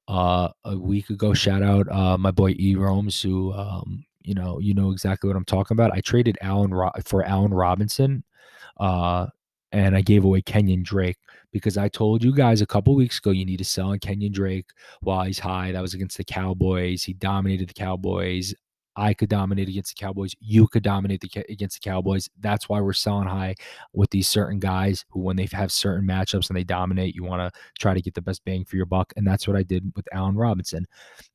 uh, 0.08 0.50
a 0.64 0.78
week 0.78 1.10
ago. 1.10 1.34
Shout 1.34 1.62
out 1.64 1.90
uh, 1.92 2.18
my 2.18 2.32
boy 2.32 2.56
E 2.58 2.76
Romes, 2.76 3.22
who 3.22 3.54
um, 3.54 4.06
you 4.24 4.34
know 4.34 4.60
you 4.60 4.74
know 4.74 4.92
exactly 4.92 5.28
what 5.28 5.38
I'm 5.38 5.46
talking 5.46 5.76
about. 5.76 5.94
I 5.94 6.02
traded 6.02 6.38
Allen 6.42 6.74
Ro- 6.74 6.92
for 7.06 7.24
Allen 7.24 7.54
Robinson, 7.54 8.24
uh, 8.78 9.28
and 9.72 9.96
I 9.96 10.02
gave 10.02 10.24
away 10.26 10.42
Kenyon 10.42 10.84
Drake 10.84 11.18
because 11.52 11.78
I 11.78 11.90
told 11.90 12.24
you 12.24 12.34
guys 12.34 12.62
a 12.62 12.66
couple 12.66 12.96
weeks 12.96 13.18
ago 13.18 13.32
you 13.32 13.46
need 13.46 13.58
to 13.58 13.66
sell 13.66 13.92
on 13.92 14.00
Kenyon 14.00 14.32
Drake 14.32 14.68
while 15.02 15.24
he's 15.24 15.40
high. 15.40 15.72
That 15.72 15.82
was 15.82 15.94
against 15.94 16.18
the 16.18 16.24
Cowboys. 16.24 17.04
He 17.04 17.14
dominated 17.14 17.70
the 17.70 17.74
Cowboys. 17.74 18.54
I 18.96 19.14
could 19.14 19.30
dominate 19.30 19.70
against 19.70 19.96
the 19.96 20.02
Cowboys. 20.04 20.36
You 20.42 20.68
could 20.68 20.84
dominate 20.84 21.22
the, 21.22 21.46
against 21.50 21.82
the 21.82 21.90
Cowboys. 21.90 22.30
That's 22.42 22.68
why 22.68 22.82
we're 22.82 22.94
selling 22.94 23.28
high 23.28 23.56
with 23.94 24.10
these 24.10 24.28
certain 24.28 24.60
guys 24.60 25.06
who, 25.10 25.22
when 25.22 25.38
they 25.38 25.48
have 25.54 25.72
certain 25.72 26.06
matchups 26.06 26.50
and 26.50 26.58
they 26.58 26.66
dominate, 26.66 27.16
you 27.16 27.24
want 27.24 27.42
to 27.42 27.60
try 27.80 27.94
to 27.94 28.02
get 28.02 28.14
the 28.14 28.22
best 28.22 28.44
bang 28.44 28.66
for 28.66 28.76
your 28.76 28.86
buck. 28.86 29.14
And 29.16 29.26
that's 29.26 29.48
what 29.48 29.56
I 29.56 29.64
did 29.64 29.92
with 29.96 30.08
Allen 30.12 30.36
Robinson. 30.36 30.86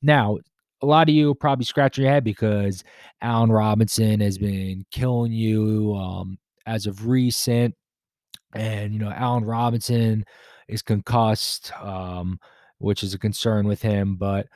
Now, 0.02 0.38
a 0.82 0.86
lot 0.86 1.08
of 1.08 1.14
you 1.14 1.34
probably 1.34 1.64
scratch 1.64 1.98
your 1.98 2.08
head 2.08 2.24
because 2.24 2.84
Allen 3.22 3.50
Robinson 3.50 4.20
has 4.20 4.38
been 4.38 4.84
killing 4.90 5.32
you 5.32 5.94
um, 5.94 6.38
as 6.66 6.86
of 6.86 7.06
recent. 7.06 7.74
And, 8.54 8.92
you 8.92 8.98
know, 8.98 9.10
Allen 9.10 9.44
Robinson 9.44 10.24
is 10.68 10.82
concussed, 10.82 11.72
um, 11.80 12.38
which 12.78 13.02
is 13.02 13.14
a 13.14 13.18
concern 13.18 13.66
with 13.66 13.82
him. 13.82 14.16
But 14.16 14.46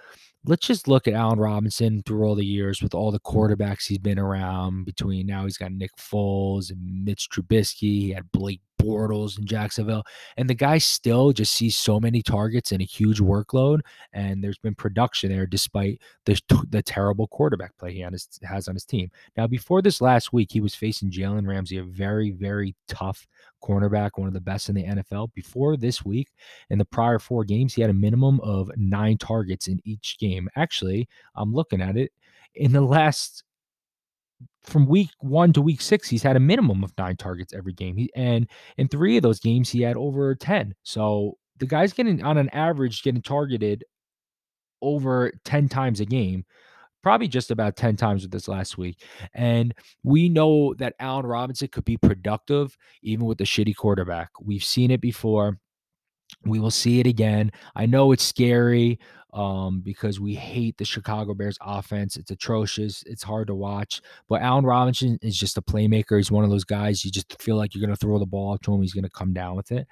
let's 0.44 0.66
just 0.66 0.88
look 0.88 1.07
at 1.07 1.14
Allen 1.14 1.38
Robinson 1.38 2.03
through 2.05 2.24
all 2.24 2.35
the 2.35 2.44
years 2.44 2.83
with 2.83 2.94
all 2.94 3.11
the 3.11 3.20
quarterbacks 3.20 3.87
he's 3.87 3.98
been 3.98 4.18
around 4.18 4.85
between 4.85 5.26
now 5.26 5.44
he's 5.44 5.59
got 5.59 5.72
Nick 5.72 5.94
Foles 5.96 6.70
and 6.70 7.05
Mitch 7.05 7.29
Trubisky. 7.31 7.81
He 7.81 8.11
had 8.11 8.31
Blake 8.33 8.61
Bortles 8.81 9.38
in 9.38 9.46
Jacksonville. 9.46 10.05
And 10.37 10.48
the 10.48 10.55
guy 10.55 10.79
still 10.79 11.33
just 11.33 11.53
sees 11.53 11.76
so 11.76 12.00
many 12.00 12.22
targets 12.22 12.72
and 12.72 12.81
a 12.81 12.85
huge 12.85 13.20
workload. 13.20 13.81
And 14.12 14.42
there's 14.42 14.59
been 14.59 14.74
production 14.74 15.31
there 15.31 15.46
despite 15.46 16.00
the, 16.24 16.40
the 16.70 16.83
terrible 16.83 17.26
quarterback 17.29 17.76
play 17.79 17.92
he 17.92 18.00
his, 18.00 18.29
has 18.42 18.68
on 18.68 18.74
his 18.74 18.85
team. 18.85 19.11
Now, 19.37 19.46
before 19.46 19.83
this 19.83 20.00
last 20.00 20.33
week, 20.33 20.50
he 20.53 20.61
was 20.61 20.74
facing 20.74 21.11
Jalen 21.11 21.46
Ramsey, 21.46 21.79
a 21.79 21.85
very, 21.85 22.31
very 22.31 22.74
tough 22.88 23.26
cornerback, 23.61 24.11
one 24.16 24.29
of 24.29 24.35
the 24.35 24.40
best 24.40 24.68
in 24.68 24.75
the 24.75 24.85
NFL. 24.85 25.33
Before 25.35 25.77
this 25.77 26.05
week, 26.05 26.29
in 26.70 26.79
the 26.79 26.85
prior 26.85 27.18
four 27.18 27.44
games, 27.44 27.75
he 27.75 27.81
had 27.81 27.90
a 27.90 27.94
minimum 27.94 28.40
of 28.40 28.70
nine 28.77 29.18
targets 29.18 29.68
in 29.68 29.81
each 29.85 30.18
game. 30.18 30.49
Actually, 30.57 31.09
I'm 31.35 31.53
looking 31.53 31.81
at 31.81 31.96
it. 31.96 32.12
In 32.55 32.73
the 32.73 32.81
last 32.81 33.44
from 34.62 34.87
week 34.87 35.11
one 35.20 35.53
to 35.53 35.62
week 35.62 35.81
six, 35.81 36.09
he's 36.09 36.23
had 36.23 36.37
a 36.37 36.40
minimum 36.40 36.85
of 36.85 36.92
nine 36.99 37.16
targets 37.16 37.55
every 37.55 37.73
game. 37.73 38.09
And 38.14 38.49
in 38.77 38.88
three 38.88 39.16
of 39.16 39.23
those 39.23 39.40
games, 39.40 39.70
he 39.70 39.83
had 39.83 39.96
over 39.96 40.35
10. 40.35 40.75
So 40.83 41.37
the 41.59 41.66
guy's 41.66 41.92
getting 41.92 42.23
on 42.23 42.38
an 42.38 42.49
average 42.51 43.03
getting 43.03 43.23
targeted 43.23 43.85
over 44.83 45.33
10 45.44 45.68
times 45.68 46.01
a 46.01 46.07
game, 46.07 46.44
probably 47.02 47.28
just 47.28 47.50
about 47.50 47.76
10 47.76 47.96
times 47.96 48.22
with 48.22 48.30
this 48.30 48.48
last 48.48 48.78
week. 48.78 49.02
And 49.34 49.74
we 50.02 50.28
know 50.28 50.74
that 50.74 50.94
Allen 51.00 51.26
Robinson 51.26 51.68
could 51.68 51.84
be 51.84 51.96
productive 51.96 52.76
even 53.02 53.26
with 53.26 53.40
a 53.40 53.44
shitty 53.44 53.76
quarterback. 53.76 54.30
We've 54.40 54.64
seen 54.64 54.90
it 54.90 55.00
before. 55.00 55.58
We 56.45 56.61
will 56.61 56.71
see 56.71 57.01
it 57.01 57.07
again. 57.07 57.53
I 57.75 57.87
know 57.87 58.12
it's 58.12 58.25
scary 58.25 58.99
um, 59.33 59.81
because 59.81 60.19
we 60.19 60.35
hate 60.35 60.77
the 60.77 60.85
Chicago 60.85 61.35
Bears 61.35 61.59
offense. 61.61 62.16
It's 62.16 62.31
atrocious. 62.31 63.03
It's 63.07 63.23
hard 63.23 63.47
to 63.47 63.55
watch. 63.55 64.01
But 64.29 64.43
Allen 64.43 64.64
Robinson 64.64 65.19
is 65.23 65.37
just 65.37 65.57
a 65.57 65.62
playmaker. 65.62 66.16
He's 66.16 66.31
one 66.31 66.45
of 66.45 66.51
those 66.51 66.64
guys 66.64 67.05
you 67.05 67.11
just 67.11 67.40
feel 67.40 67.57
like 67.57 67.75
you're 67.75 67.85
going 67.85 67.95
to 67.95 68.01
throw 68.01 68.19
the 68.19 68.27
ball 68.27 68.59
to 68.59 68.75
him. 68.75 68.83
He's 68.83 68.95
going 68.95 69.05
to 69.05 69.11
come 69.11 69.33
down 69.33 69.57
with 69.57 69.71
it. 69.73 69.87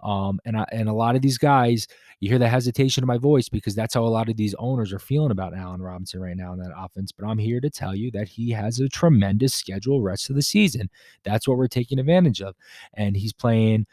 Um, 0.00 0.38
and 0.44 0.56
I, 0.56 0.64
and 0.70 0.88
a 0.88 0.92
lot 0.92 1.16
of 1.16 1.22
these 1.22 1.38
guys, 1.38 1.88
you 2.20 2.28
hear 2.28 2.38
the 2.38 2.48
hesitation 2.48 3.02
in 3.02 3.08
my 3.08 3.18
voice 3.18 3.48
because 3.48 3.74
that's 3.74 3.94
how 3.94 4.04
a 4.04 4.06
lot 4.06 4.28
of 4.28 4.36
these 4.36 4.54
owners 4.58 4.92
are 4.92 4.98
feeling 4.98 5.32
about 5.32 5.56
Allen 5.56 5.82
Robinson 5.82 6.20
right 6.20 6.36
now 6.36 6.52
in 6.52 6.58
that 6.60 6.72
offense. 6.76 7.10
But 7.10 7.26
I'm 7.26 7.38
here 7.38 7.60
to 7.60 7.70
tell 7.70 7.94
you 7.94 8.10
that 8.12 8.28
he 8.28 8.50
has 8.50 8.78
a 8.78 8.88
tremendous 8.88 9.54
schedule 9.54 10.02
rest 10.02 10.30
of 10.30 10.36
the 10.36 10.42
season. 10.42 10.88
That's 11.24 11.48
what 11.48 11.58
we're 11.58 11.66
taking 11.66 11.98
advantage 11.98 12.40
of. 12.40 12.54
And 12.94 13.16
he's 13.16 13.32
playing 13.32 13.86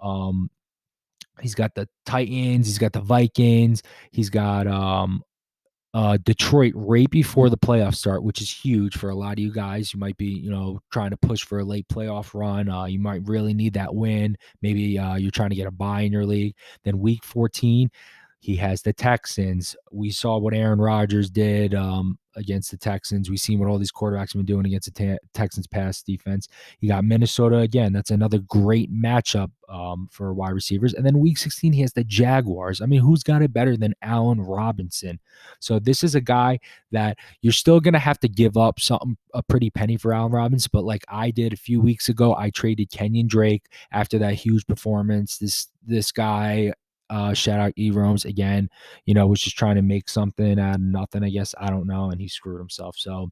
um, 0.00 0.50
He's 1.40 1.54
got 1.54 1.74
the 1.74 1.88
Titans. 2.06 2.66
He's 2.66 2.78
got 2.78 2.92
the 2.92 3.00
Vikings. 3.00 3.82
He's 4.12 4.30
got 4.30 4.66
um, 4.66 5.22
uh, 5.94 6.18
Detroit 6.24 6.72
right 6.74 7.08
before 7.10 7.48
the 7.48 7.56
playoffs 7.56 7.96
start, 7.96 8.24
which 8.24 8.40
is 8.40 8.50
huge 8.50 8.96
for 8.96 9.10
a 9.10 9.14
lot 9.14 9.34
of 9.34 9.38
you 9.38 9.52
guys. 9.52 9.94
You 9.94 10.00
might 10.00 10.16
be, 10.16 10.26
you 10.26 10.50
know, 10.50 10.80
trying 10.92 11.10
to 11.10 11.16
push 11.16 11.44
for 11.44 11.60
a 11.60 11.64
late 11.64 11.86
playoff 11.88 12.34
run. 12.34 12.68
Uh, 12.68 12.86
you 12.86 12.98
might 12.98 13.26
really 13.26 13.54
need 13.54 13.74
that 13.74 13.94
win. 13.94 14.36
Maybe 14.60 14.98
uh, 14.98 15.14
you're 15.14 15.30
trying 15.30 15.50
to 15.50 15.56
get 15.56 15.68
a 15.68 15.72
buy 15.72 16.02
in 16.02 16.12
your 16.12 16.26
league. 16.26 16.56
Then 16.84 16.98
week 16.98 17.24
14, 17.24 17.88
he 18.40 18.56
has 18.56 18.82
the 18.82 18.92
Texans. 18.92 19.76
We 19.92 20.10
saw 20.10 20.38
what 20.38 20.52
Aaron 20.52 20.80
Rodgers 20.80 21.30
did 21.30 21.74
um, 21.74 22.18
against 22.36 22.70
the 22.70 22.76
Texans. 22.76 23.30
We've 23.30 23.40
seen 23.40 23.58
what 23.58 23.68
all 23.68 23.78
these 23.78 23.92
quarterbacks 23.92 24.32
have 24.32 24.40
been 24.40 24.46
doing 24.46 24.66
against 24.66 24.92
the 24.92 25.16
te- 25.16 25.26
Texans 25.32 25.66
pass 25.66 26.02
defense. 26.02 26.48
You 26.80 26.88
got 26.88 27.04
Minnesota 27.04 27.58
again. 27.58 27.92
That's 27.92 28.10
another 28.10 28.38
great 28.38 28.92
matchup 28.92 29.50
um, 29.68 30.08
for 30.10 30.32
wide 30.34 30.50
receivers. 30.50 30.94
And 30.94 31.04
then 31.04 31.18
week 31.18 31.38
16, 31.38 31.72
he 31.72 31.80
has 31.82 31.92
the 31.92 32.04
Jaguars. 32.04 32.80
I 32.80 32.86
mean, 32.86 33.00
who's 33.00 33.22
got 33.22 33.42
it 33.42 33.52
better 33.52 33.76
than 33.76 33.94
Allen 34.02 34.40
Robinson? 34.40 35.18
So 35.60 35.78
this 35.78 36.04
is 36.04 36.14
a 36.14 36.20
guy 36.20 36.60
that 36.92 37.18
you're 37.40 37.52
still 37.52 37.80
going 37.80 37.94
to 37.94 38.00
have 38.00 38.20
to 38.20 38.28
give 38.28 38.56
up 38.56 38.80
something, 38.80 39.16
a 39.32 39.42
pretty 39.42 39.70
penny 39.70 39.96
for 39.96 40.12
Allen 40.12 40.32
Robinson. 40.32 40.70
But 40.72 40.84
like 40.84 41.04
I 41.08 41.30
did 41.30 41.52
a 41.52 41.56
few 41.56 41.80
weeks 41.80 42.08
ago, 42.08 42.34
I 42.34 42.50
traded 42.50 42.90
Kenyon 42.90 43.26
Drake 43.26 43.66
after 43.92 44.18
that 44.18 44.34
huge 44.34 44.66
performance. 44.66 45.38
This 45.38 45.68
this 45.86 46.12
guy 46.12 46.72
uh, 47.10 47.34
shout 47.34 47.60
out 47.60 47.72
E 47.78 47.90
Romes 47.90 48.24
again. 48.24 48.68
You 49.04 49.14
know, 49.14 49.26
was 49.26 49.40
just 49.40 49.56
trying 49.56 49.76
to 49.76 49.82
make 49.82 50.08
something 50.08 50.58
out 50.58 50.76
of 50.76 50.80
nothing. 50.80 51.24
I 51.24 51.30
guess 51.30 51.54
I 51.58 51.70
don't 51.70 51.86
know, 51.86 52.10
and 52.10 52.20
he 52.20 52.28
screwed 52.28 52.58
himself. 52.58 52.96
So, 52.98 53.30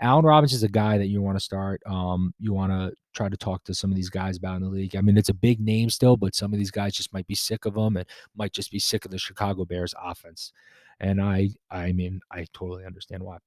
Allen 0.00 0.24
Robbins 0.24 0.52
is 0.52 0.62
a 0.62 0.68
guy 0.68 0.98
that 0.98 1.08
you 1.08 1.22
want 1.22 1.38
to 1.38 1.44
start. 1.44 1.82
Um, 1.86 2.32
you 2.38 2.52
want 2.52 2.72
to 2.72 2.92
try 3.14 3.28
to 3.28 3.36
talk 3.36 3.64
to 3.64 3.74
some 3.74 3.90
of 3.90 3.96
these 3.96 4.10
guys 4.10 4.36
about 4.36 4.56
in 4.56 4.62
the 4.62 4.68
league. 4.68 4.94
I 4.94 5.00
mean, 5.00 5.16
it's 5.16 5.28
a 5.28 5.34
big 5.34 5.60
name 5.60 5.90
still, 5.90 6.16
but 6.16 6.34
some 6.34 6.52
of 6.52 6.58
these 6.58 6.70
guys 6.70 6.94
just 6.94 7.12
might 7.12 7.26
be 7.26 7.34
sick 7.34 7.64
of 7.64 7.74
them 7.74 7.96
and 7.96 8.06
might 8.36 8.52
just 8.52 8.70
be 8.70 8.78
sick 8.78 9.04
of 9.04 9.10
the 9.10 9.18
Chicago 9.18 9.64
Bears 9.64 9.94
offense. 10.00 10.52
And 11.00 11.20
I, 11.20 11.50
I 11.70 11.92
mean, 11.92 12.20
I 12.30 12.46
totally 12.52 12.84
understand 12.84 13.22
why. 13.22 13.38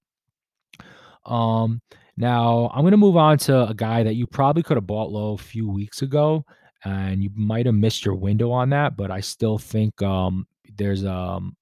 Um, 1.26 1.82
now 2.18 2.70
I'm 2.74 2.82
going 2.82 2.92
to 2.92 2.98
move 2.98 3.18
on 3.18 3.38
to 3.40 3.70
a 3.70 3.74
guy 3.74 4.04
that 4.04 4.16
you 4.16 4.28
probably 4.28 4.64
could 4.64 4.78
have 4.78 4.88
bought 4.88 5.12
low 5.12 5.34
a 5.34 5.38
few 5.38 5.70
weeks 5.70 6.02
ago 6.02 6.46
and 6.84 7.24
you 7.24 7.30
might 7.36 7.66
have 7.66 7.76
missed 7.76 8.06
your 8.06 8.16
window 8.16 8.52
on 8.52 8.70
that, 8.72 8.98
but 8.98 9.12
I 9.12 9.20
still 9.20 9.58
think 9.58 10.02
um, 10.02 10.48
there's 10.76 11.06
um 11.06 11.56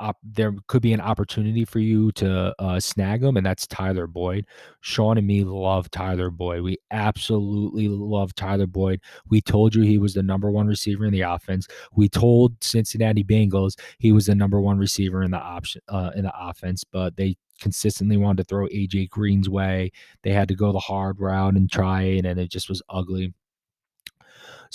op- 0.00 0.18
there 0.22 0.54
could 0.66 0.82
be 0.82 0.92
an 0.92 1.00
opportunity 1.00 1.64
for 1.64 1.78
you 1.78 2.12
to 2.12 2.54
uh, 2.58 2.80
snag 2.80 3.22
him, 3.22 3.36
and 3.36 3.46
that's 3.46 3.66
Tyler 3.66 4.06
Boyd. 4.06 4.46
Sean 4.80 5.18
and 5.18 5.26
me 5.26 5.44
love 5.44 5.90
Tyler 5.90 6.30
Boyd. 6.30 6.62
We 6.62 6.78
absolutely 6.90 7.88
love 7.88 8.34
Tyler 8.34 8.66
Boyd. 8.66 9.00
We 9.28 9.40
told 9.40 9.74
you 9.74 9.82
he 9.82 9.98
was 9.98 10.14
the 10.14 10.22
number 10.22 10.50
one 10.50 10.66
receiver 10.66 11.04
in 11.06 11.12
the 11.12 11.22
offense. 11.22 11.66
We 11.94 12.08
told 12.08 12.62
Cincinnati 12.62 13.24
Bengals 13.24 13.78
he 13.98 14.12
was 14.12 14.26
the 14.26 14.34
number 14.34 14.60
one 14.60 14.78
receiver 14.78 15.22
in 15.22 15.30
the 15.30 15.38
option 15.38 15.80
uh, 15.88 16.10
in 16.14 16.24
the 16.24 16.32
offense, 16.38 16.84
but 16.84 17.16
they 17.16 17.36
consistently 17.60 18.16
wanted 18.16 18.38
to 18.38 18.44
throw 18.44 18.66
AJ 18.68 19.10
Green's 19.10 19.48
way. 19.48 19.92
They 20.22 20.32
had 20.32 20.48
to 20.48 20.54
go 20.54 20.72
the 20.72 20.78
hard 20.80 21.20
route 21.20 21.54
and 21.54 21.70
try 21.70 22.02
it, 22.02 22.26
and 22.26 22.38
it 22.38 22.50
just 22.50 22.68
was 22.68 22.82
ugly. 22.88 23.32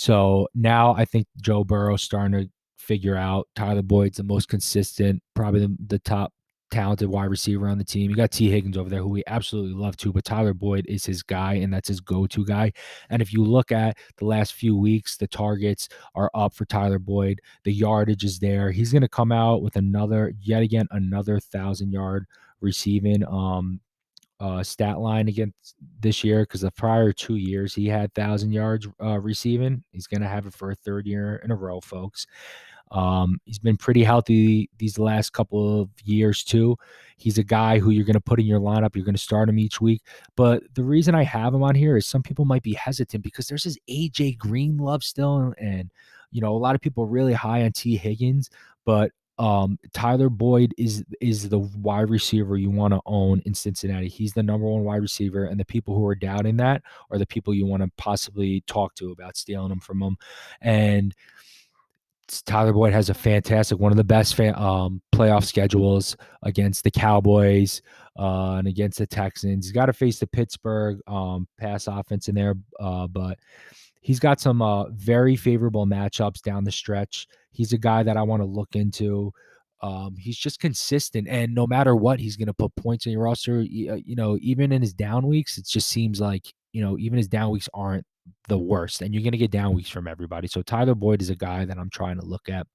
So 0.00 0.48
now 0.54 0.94
I 0.94 1.04
think 1.04 1.26
Joe 1.42 1.62
Burrow's 1.62 2.02
starting 2.02 2.32
to 2.32 2.50
figure 2.78 3.16
out 3.16 3.48
Tyler 3.54 3.82
Boyd's 3.82 4.16
the 4.16 4.22
most 4.22 4.48
consistent, 4.48 5.22
probably 5.34 5.60
the, 5.60 5.76
the 5.88 5.98
top 5.98 6.32
talented 6.70 7.10
wide 7.10 7.28
receiver 7.28 7.68
on 7.68 7.76
the 7.76 7.84
team. 7.84 8.08
You 8.08 8.16
got 8.16 8.30
Tee 8.30 8.50
Higgins 8.50 8.78
over 8.78 8.88
there, 8.88 9.02
who 9.02 9.10
we 9.10 9.22
absolutely 9.26 9.74
love 9.74 9.98
too, 9.98 10.10
but 10.10 10.24
Tyler 10.24 10.54
Boyd 10.54 10.86
is 10.88 11.04
his 11.04 11.22
guy, 11.22 11.52
and 11.56 11.70
that's 11.70 11.88
his 11.88 12.00
go 12.00 12.26
to 12.28 12.46
guy. 12.46 12.72
And 13.10 13.20
if 13.20 13.34
you 13.34 13.44
look 13.44 13.72
at 13.72 13.98
the 14.16 14.24
last 14.24 14.54
few 14.54 14.74
weeks, 14.74 15.18
the 15.18 15.28
targets 15.28 15.86
are 16.14 16.30
up 16.32 16.54
for 16.54 16.64
Tyler 16.64 16.98
Boyd. 16.98 17.42
The 17.64 17.74
yardage 17.74 18.24
is 18.24 18.38
there. 18.38 18.70
He's 18.70 18.92
going 18.92 19.02
to 19.02 19.08
come 19.08 19.32
out 19.32 19.60
with 19.60 19.76
another, 19.76 20.32
yet 20.40 20.62
again, 20.62 20.86
another 20.92 21.40
thousand 21.40 21.92
yard 21.92 22.24
receiving 22.62 23.22
um 23.26 23.80
uh, 24.40 24.62
stat 24.62 24.98
line 24.98 25.28
against 25.28 25.76
this 26.00 26.24
year 26.24 26.40
because 26.40 26.62
the 26.62 26.70
prior 26.70 27.12
two 27.12 27.36
years 27.36 27.74
he 27.74 27.86
had 27.86 28.12
thousand 28.14 28.52
yards 28.52 28.88
uh, 29.02 29.20
receiving. 29.20 29.84
He's 29.92 30.06
going 30.06 30.22
to 30.22 30.28
have 30.28 30.46
it 30.46 30.54
for 30.54 30.70
a 30.70 30.74
third 30.74 31.06
year 31.06 31.40
in 31.44 31.50
a 31.50 31.56
row, 31.56 31.80
folks. 31.80 32.26
Um, 32.90 33.38
he's 33.44 33.58
been 33.58 33.76
pretty 33.76 34.02
healthy 34.02 34.68
these 34.78 34.98
last 34.98 35.32
couple 35.32 35.82
of 35.82 35.90
years 36.02 36.42
too. 36.42 36.76
He's 37.18 37.38
a 37.38 37.44
guy 37.44 37.78
who 37.78 37.90
you're 37.90 38.04
going 38.04 38.14
to 38.14 38.20
put 38.20 38.40
in 38.40 38.46
your 38.46 38.58
lineup. 38.58 38.96
You're 38.96 39.04
going 39.04 39.14
to 39.14 39.20
start 39.20 39.48
him 39.48 39.58
each 39.58 39.80
week. 39.80 40.02
But 40.36 40.62
the 40.74 40.82
reason 40.82 41.14
I 41.14 41.22
have 41.22 41.54
him 41.54 41.62
on 41.62 41.74
here 41.74 41.96
is 41.96 42.06
some 42.06 42.22
people 42.22 42.44
might 42.44 42.62
be 42.62 42.74
hesitant 42.74 43.22
because 43.22 43.46
there's 43.46 43.64
this 43.64 43.78
AJ 43.88 44.38
Green 44.38 44.76
love 44.76 45.04
still, 45.04 45.54
and 45.58 45.90
you 46.32 46.40
know 46.40 46.56
a 46.56 46.58
lot 46.58 46.74
of 46.74 46.80
people 46.80 47.06
really 47.06 47.34
high 47.34 47.62
on 47.62 47.72
Tee 47.72 47.96
Higgins, 47.96 48.50
but 48.84 49.12
um, 49.40 49.78
Tyler 49.94 50.28
Boyd 50.28 50.74
is 50.76 51.02
is 51.22 51.48
the 51.48 51.58
wide 51.58 52.10
receiver 52.10 52.58
you 52.58 52.70
want 52.70 52.92
to 52.92 53.00
own 53.06 53.40
in 53.46 53.54
Cincinnati. 53.54 54.06
He's 54.06 54.34
the 54.34 54.42
number 54.42 54.66
one 54.66 54.84
wide 54.84 55.00
receiver, 55.00 55.46
and 55.46 55.58
the 55.58 55.64
people 55.64 55.96
who 55.96 56.06
are 56.06 56.14
doubting 56.14 56.58
that 56.58 56.82
are 57.10 57.16
the 57.16 57.26
people 57.26 57.54
you 57.54 57.64
want 57.64 57.82
to 57.82 57.90
possibly 57.96 58.60
talk 58.66 58.94
to 58.96 59.12
about 59.12 59.38
stealing 59.38 59.72
him 59.72 59.80
from 59.80 60.02
him. 60.02 60.18
And 60.60 61.14
Tyler 62.44 62.74
Boyd 62.74 62.92
has 62.92 63.08
a 63.08 63.14
fantastic, 63.14 63.78
one 63.78 63.92
of 63.92 63.96
the 63.96 64.04
best 64.04 64.34
fan, 64.34 64.54
um, 64.56 65.00
playoff 65.10 65.44
schedules 65.44 66.18
against 66.42 66.84
the 66.84 66.90
Cowboys 66.90 67.80
uh, 68.18 68.56
and 68.56 68.68
against 68.68 68.98
the 68.98 69.06
Texans. 69.06 69.64
He's 69.64 69.72
got 69.72 69.86
to 69.86 69.94
face 69.94 70.18
the 70.18 70.26
Pittsburgh 70.26 71.00
um, 71.06 71.48
pass 71.58 71.86
offense 71.86 72.28
in 72.28 72.34
there, 72.34 72.56
uh, 72.78 73.06
but 73.06 73.38
he's 74.00 74.20
got 74.20 74.40
some 74.40 74.62
uh, 74.62 74.88
very 74.90 75.36
favorable 75.36 75.86
matchups 75.86 76.42
down 76.42 76.64
the 76.64 76.72
stretch. 76.72 77.26
He's 77.52 77.72
a 77.72 77.78
guy 77.78 78.02
that 78.02 78.16
I 78.16 78.22
want 78.22 78.42
to 78.42 78.46
look 78.46 78.74
into. 78.74 79.32
Um, 79.82 80.14
he's 80.16 80.36
just 80.36 80.60
consistent, 80.60 81.26
and 81.28 81.54
no 81.54 81.66
matter 81.66 81.96
what, 81.96 82.20
he's 82.20 82.36
going 82.36 82.48
to 82.48 82.54
put 82.54 82.74
points 82.76 83.06
in 83.06 83.12
your 83.12 83.22
roster. 83.22 83.60
Uh, 83.60 83.64
you 83.64 84.14
know, 84.14 84.36
even 84.40 84.72
in 84.72 84.82
his 84.82 84.92
down 84.92 85.26
weeks, 85.26 85.56
it 85.56 85.66
just 85.66 85.88
seems 85.88 86.20
like 86.20 86.52
you 86.72 86.82
know 86.82 86.98
even 86.98 87.16
his 87.16 87.28
down 87.28 87.50
weeks 87.50 87.68
aren't 87.72 88.04
the 88.48 88.58
worst, 88.58 89.00
and 89.00 89.14
you're 89.14 89.22
going 89.22 89.32
to 89.32 89.38
get 89.38 89.50
down 89.50 89.74
weeks 89.74 89.88
from 89.88 90.06
everybody. 90.06 90.48
So 90.48 90.60
Tyler 90.62 90.94
Boyd 90.94 91.22
is 91.22 91.30
a 91.30 91.36
guy 91.36 91.64
that 91.64 91.78
I'm 91.78 91.90
trying 91.90 92.20
to 92.20 92.26
look 92.26 92.48
at. 92.48 92.66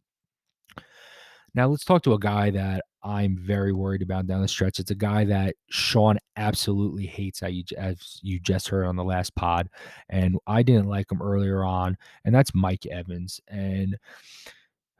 Now 1.53 1.67
let's 1.67 1.85
talk 1.85 2.01
to 2.03 2.13
a 2.13 2.19
guy 2.19 2.49
that 2.51 2.83
I'm 3.05 3.37
very 3.37 3.71
worried 3.71 4.01
about 4.01 4.25
down 4.25 4.41
the 4.41 4.47
stretch. 4.47 4.79
It's 4.79 4.89
a 4.89 4.95
guy 4.95 5.25
that 5.25 5.55
Sean 5.69 6.17
absolutely 6.37 7.05
hates, 7.05 7.43
as 7.43 8.19
you, 8.23 8.39
just 8.39 8.67
heard 8.67 8.85
on 8.85 8.95
the 8.95 9.03
last 9.03 9.35
pod, 9.35 9.69
and 10.09 10.37
I 10.47 10.63
didn't 10.63 10.89
like 10.89 11.11
him 11.11 11.21
earlier 11.21 11.63
on, 11.63 11.97
and 12.25 12.33
that's 12.33 12.55
Mike 12.55 12.87
Evans. 12.87 13.39
And 13.47 13.95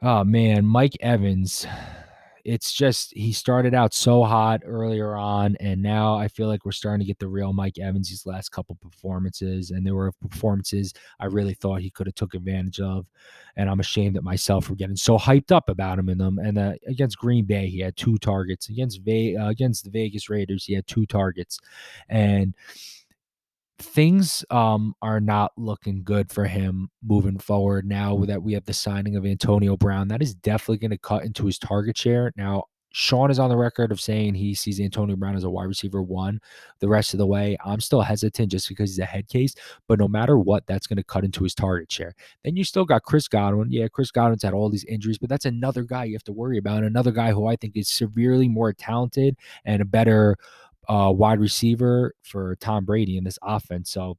oh 0.03 0.23
man, 0.23 0.65
Mike 0.65 0.95
Evans 1.01 1.65
it's 2.45 2.71
just 2.71 3.11
he 3.15 3.33
started 3.33 3.73
out 3.73 3.91
so 3.91 4.23
hot 4.23 4.61
earlier 4.63 5.15
on, 5.15 5.57
and 5.59 5.81
now 5.81 6.15
I 6.15 6.27
feel 6.27 6.47
like 6.47 6.63
we're 6.63 6.71
starting 6.71 6.99
to 6.99 7.05
get 7.05 7.17
the 7.17 7.27
real 7.27 7.53
Mike 7.53 7.79
Evans 7.79 8.07
these 8.07 8.27
last 8.27 8.49
couple 8.49 8.75
performances, 8.75 9.71
and 9.71 9.85
there 9.85 9.95
were 9.95 10.11
performances 10.11 10.93
I 11.19 11.25
really 11.25 11.55
thought 11.55 11.81
he 11.81 11.89
could 11.89 12.05
have 12.05 12.13
took 12.13 12.35
advantage 12.35 12.79
of, 12.79 13.07
and 13.57 13.67
I'm 13.67 13.79
ashamed 13.79 14.15
at 14.15 14.23
myself 14.23 14.65
for 14.65 14.75
getting 14.75 14.95
so 14.95 15.17
hyped 15.17 15.51
up 15.51 15.69
about 15.69 15.97
him 15.97 16.07
in 16.07 16.19
them. 16.19 16.37
And 16.37 16.59
uh, 16.59 16.73
against 16.85 17.17
Green 17.17 17.45
Bay, 17.45 17.67
he 17.67 17.79
had 17.79 17.97
two 17.97 18.19
targets. 18.19 18.69
Against 18.69 19.01
Ve- 19.01 19.35
uh, 19.35 19.49
against 19.49 19.83
the 19.83 19.89
Vegas 19.89 20.29
Raiders, 20.29 20.65
he 20.65 20.73
had 20.75 20.85
two 20.85 21.07
targets, 21.07 21.59
and 22.09 22.53
things 23.79 24.45
um, 24.49 24.93
are 25.01 25.19
not 25.19 25.51
looking 25.57 26.03
good 26.03 26.31
for 26.31 26.45
him 26.45 26.89
moving 27.03 27.37
forward 27.37 27.85
now 27.85 28.17
that 28.25 28.41
we 28.41 28.53
have 28.53 28.65
the 28.65 28.73
signing 28.73 29.15
of 29.15 29.25
Antonio 29.25 29.75
Brown. 29.75 30.07
That 30.07 30.21
is 30.21 30.33
definitely 30.33 30.77
going 30.77 30.91
to 30.91 30.97
cut 30.97 31.25
into 31.25 31.45
his 31.45 31.59
target 31.59 31.97
share. 31.97 32.31
Now, 32.37 32.65
Sean 32.97 33.29
is 33.29 33.39
on 33.39 33.49
the 33.49 33.57
record 33.57 33.91
of 33.91 33.99
saying 33.99 34.35
he 34.35 34.53
sees 34.53 34.79
Antonio 34.79 35.17
Brown 35.17 35.35
as 35.35 35.43
a 35.43 35.49
wide 35.49 35.65
receiver 35.65 36.01
one 36.01 36.39
the 36.79 36.87
rest 36.87 37.13
of 37.13 37.17
the 37.17 37.27
way. 37.27 37.57
I'm 37.65 37.81
still 37.81 37.99
hesitant 37.99 38.53
just 38.53 38.69
because 38.69 38.91
he's 38.91 38.99
a 38.99 39.05
head 39.05 39.27
case, 39.27 39.53
but 39.89 39.99
no 39.99 40.07
matter 40.07 40.39
what, 40.39 40.65
that's 40.65 40.87
going 40.87 40.95
to 40.95 41.03
cut 41.03 41.25
into 41.25 41.43
his 41.43 41.53
target 41.53 41.91
share. 41.91 42.15
Then 42.45 42.55
you 42.55 42.63
still 42.63 42.85
got 42.85 43.03
Chris 43.03 43.27
Godwin. 43.27 43.69
Yeah, 43.69 43.89
Chris 43.89 44.11
Godwin's 44.11 44.43
had 44.43 44.53
all 44.53 44.69
these 44.69 44.85
injuries, 44.85 45.17
but 45.17 45.29
that's 45.29 45.43
another 45.43 45.83
guy 45.83 46.05
you 46.05 46.13
have 46.15 46.23
to 46.23 46.31
worry 46.31 46.57
about. 46.57 46.85
Another 46.85 47.11
guy 47.11 47.33
who 47.33 47.47
I 47.47 47.57
think 47.57 47.75
is 47.75 47.89
severely 47.89 48.47
more 48.47 48.71
talented 48.71 49.35
and 49.65 49.81
a 49.81 49.85
better 49.85 50.37
uh, 50.87 51.11
wide 51.15 51.39
receiver 51.39 52.13
for 52.23 52.55
Tom 52.57 52.85
Brady 52.85 53.17
in 53.17 53.23
this 53.23 53.39
offense. 53.41 53.91
So 53.91 54.17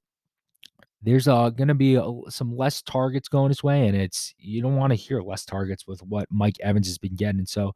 there's 1.03 1.29
uh, 1.29 1.51
going 1.51 1.69
to 1.69 1.75
be 1.75 1.95
a, 1.95 2.05
some 2.29 2.57
less 2.57 2.83
targets 2.83 3.29
going 3.29 3.51
his 3.51 3.63
way, 3.63 3.87
and 3.87 3.97
it's 3.97 4.35
you 4.39 4.61
don't 4.61 4.77
want 4.77 4.91
to 4.91 4.97
hear 4.97 5.21
less 5.21 5.45
targets 5.45 5.87
with 5.87 6.03
what 6.03 6.27
Mike 6.31 6.57
Evans 6.61 6.89
has 6.89 6.99
been 6.99 7.15
getting. 7.15 7.47
So, 7.47 7.73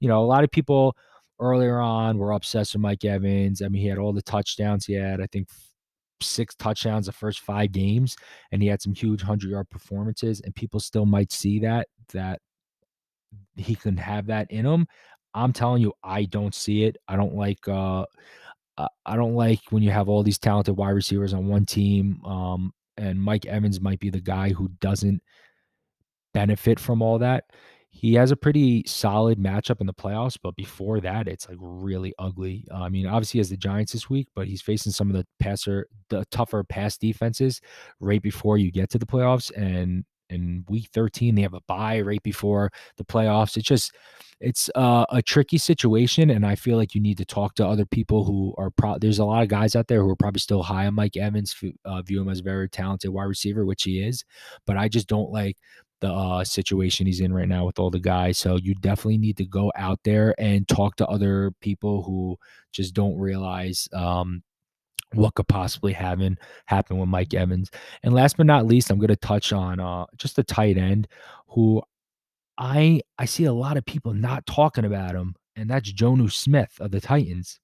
you 0.00 0.08
know, 0.08 0.22
a 0.22 0.26
lot 0.26 0.42
of 0.42 0.50
people 0.50 0.96
earlier 1.38 1.78
on 1.78 2.18
were 2.18 2.32
obsessed 2.32 2.74
with 2.74 2.82
Mike 2.82 3.04
Evans. 3.04 3.62
I 3.62 3.68
mean, 3.68 3.82
he 3.82 3.88
had 3.88 3.98
all 3.98 4.12
the 4.12 4.22
touchdowns. 4.22 4.86
He 4.86 4.94
had, 4.94 5.20
I 5.20 5.26
think, 5.26 5.48
six 6.20 6.54
touchdowns 6.54 7.06
the 7.06 7.12
first 7.12 7.40
five 7.40 7.72
games, 7.72 8.16
and 8.50 8.62
he 8.62 8.68
had 8.68 8.82
some 8.82 8.94
huge 8.94 9.22
hundred 9.22 9.50
yard 9.50 9.68
performances. 9.70 10.40
And 10.40 10.54
people 10.54 10.80
still 10.80 11.06
might 11.06 11.30
see 11.30 11.60
that 11.60 11.88
that 12.12 12.40
he 13.56 13.74
can 13.74 13.96
have 13.96 14.26
that 14.26 14.50
in 14.50 14.66
him. 14.66 14.86
I'm 15.34 15.52
telling 15.52 15.82
you, 15.82 15.92
I 16.02 16.24
don't 16.24 16.54
see 16.54 16.84
it. 16.84 16.96
I 17.08 17.16
don't 17.16 17.34
like 17.34 17.66
uh 17.68 18.06
I 19.04 19.16
don't 19.16 19.34
like 19.34 19.60
when 19.70 19.82
you 19.82 19.90
have 19.90 20.08
all 20.08 20.22
these 20.22 20.38
talented 20.38 20.76
wide 20.76 20.90
receivers 20.90 21.34
on 21.34 21.46
one 21.46 21.66
team. 21.66 22.24
Um, 22.24 22.72
and 22.96 23.20
Mike 23.20 23.46
Evans 23.46 23.80
might 23.80 24.00
be 24.00 24.10
the 24.10 24.20
guy 24.20 24.50
who 24.50 24.68
doesn't 24.80 25.22
benefit 26.32 26.80
from 26.80 27.02
all 27.02 27.18
that. 27.18 27.44
He 27.90 28.14
has 28.14 28.30
a 28.30 28.36
pretty 28.36 28.84
solid 28.86 29.38
matchup 29.38 29.82
in 29.82 29.86
the 29.86 29.92
playoffs, 29.92 30.38
but 30.42 30.56
before 30.56 31.00
that, 31.00 31.28
it's 31.28 31.46
like 31.46 31.58
really 31.60 32.14
ugly. 32.18 32.66
Uh, 32.72 32.84
I 32.84 32.88
mean, 32.88 33.06
obviously, 33.06 33.38
he 33.38 33.40
has 33.40 33.50
the 33.50 33.56
Giants 33.58 33.92
this 33.92 34.08
week, 34.08 34.28
but 34.34 34.46
he's 34.46 34.62
facing 34.62 34.92
some 34.92 35.10
of 35.10 35.16
the 35.16 35.26
passer, 35.38 35.86
the 36.08 36.24
tougher 36.30 36.64
pass 36.64 36.96
defenses 36.96 37.60
right 38.00 38.22
before 38.22 38.56
you 38.56 38.70
get 38.70 38.88
to 38.90 38.98
the 38.98 39.04
playoffs. 39.04 39.50
And 39.54 40.06
in 40.30 40.64
week 40.68 40.88
13 40.92 41.34
they 41.34 41.42
have 41.42 41.54
a 41.54 41.60
bye 41.66 42.00
right 42.00 42.22
before 42.22 42.70
the 42.96 43.04
playoffs 43.04 43.56
it's 43.56 43.66
just 43.66 43.94
it's 44.40 44.68
uh, 44.74 45.04
a 45.10 45.22
tricky 45.22 45.58
situation 45.58 46.30
and 46.30 46.44
i 46.44 46.54
feel 46.54 46.76
like 46.76 46.94
you 46.94 47.00
need 47.00 47.18
to 47.18 47.24
talk 47.24 47.54
to 47.54 47.66
other 47.66 47.86
people 47.86 48.24
who 48.24 48.54
are 48.58 48.70
pro 48.70 48.98
there's 48.98 49.18
a 49.18 49.24
lot 49.24 49.42
of 49.42 49.48
guys 49.48 49.76
out 49.76 49.88
there 49.88 50.02
who 50.02 50.10
are 50.10 50.16
probably 50.16 50.40
still 50.40 50.62
high 50.62 50.86
on 50.86 50.94
mike 50.94 51.16
evans 51.16 51.54
uh, 51.84 52.02
view 52.02 52.20
him 52.20 52.28
as 52.28 52.40
very 52.40 52.68
talented 52.68 53.10
wide 53.10 53.24
receiver 53.24 53.64
which 53.64 53.84
he 53.84 54.02
is 54.02 54.24
but 54.66 54.76
i 54.76 54.88
just 54.88 55.08
don't 55.08 55.30
like 55.30 55.56
the 56.02 56.12
uh, 56.12 56.44
situation 56.44 57.06
he's 57.06 57.20
in 57.20 57.32
right 57.32 57.48
now 57.48 57.64
with 57.64 57.78
all 57.78 57.88
the 57.88 58.00
guys. 58.00 58.36
So 58.36 58.56
you 58.56 58.74
definitely 58.74 59.18
need 59.18 59.36
to 59.36 59.46
go 59.46 59.72
out 59.76 60.00
there 60.04 60.34
and 60.36 60.66
talk 60.68 60.96
to 60.96 61.06
other 61.06 61.52
people 61.60 62.02
who 62.02 62.36
just 62.72 62.92
don't 62.92 63.16
realize 63.16 63.88
um, 63.92 64.42
what 65.14 65.34
could 65.34 65.48
possibly 65.48 65.92
happen 65.92 66.38
happen 66.66 66.98
with 66.98 67.08
Mike 67.08 67.34
Evans. 67.34 67.70
And 68.02 68.14
last 68.14 68.36
but 68.36 68.46
not 68.46 68.66
least, 68.66 68.90
I'm 68.90 68.98
going 68.98 69.08
to 69.08 69.16
touch 69.16 69.52
on 69.52 69.80
uh, 69.80 70.06
just 70.16 70.36
the 70.36 70.44
tight 70.44 70.76
end 70.76 71.08
who 71.48 71.82
I 72.58 73.00
I 73.18 73.24
see 73.24 73.44
a 73.44 73.52
lot 73.52 73.76
of 73.76 73.84
people 73.84 74.14
not 74.14 74.46
talking 74.46 74.84
about 74.84 75.14
him, 75.14 75.34
and 75.56 75.68
that's 75.70 75.92
Jonnu 75.92 76.30
Smith 76.32 76.72
of 76.80 76.90
the 76.90 77.00
Titans. 77.00 77.58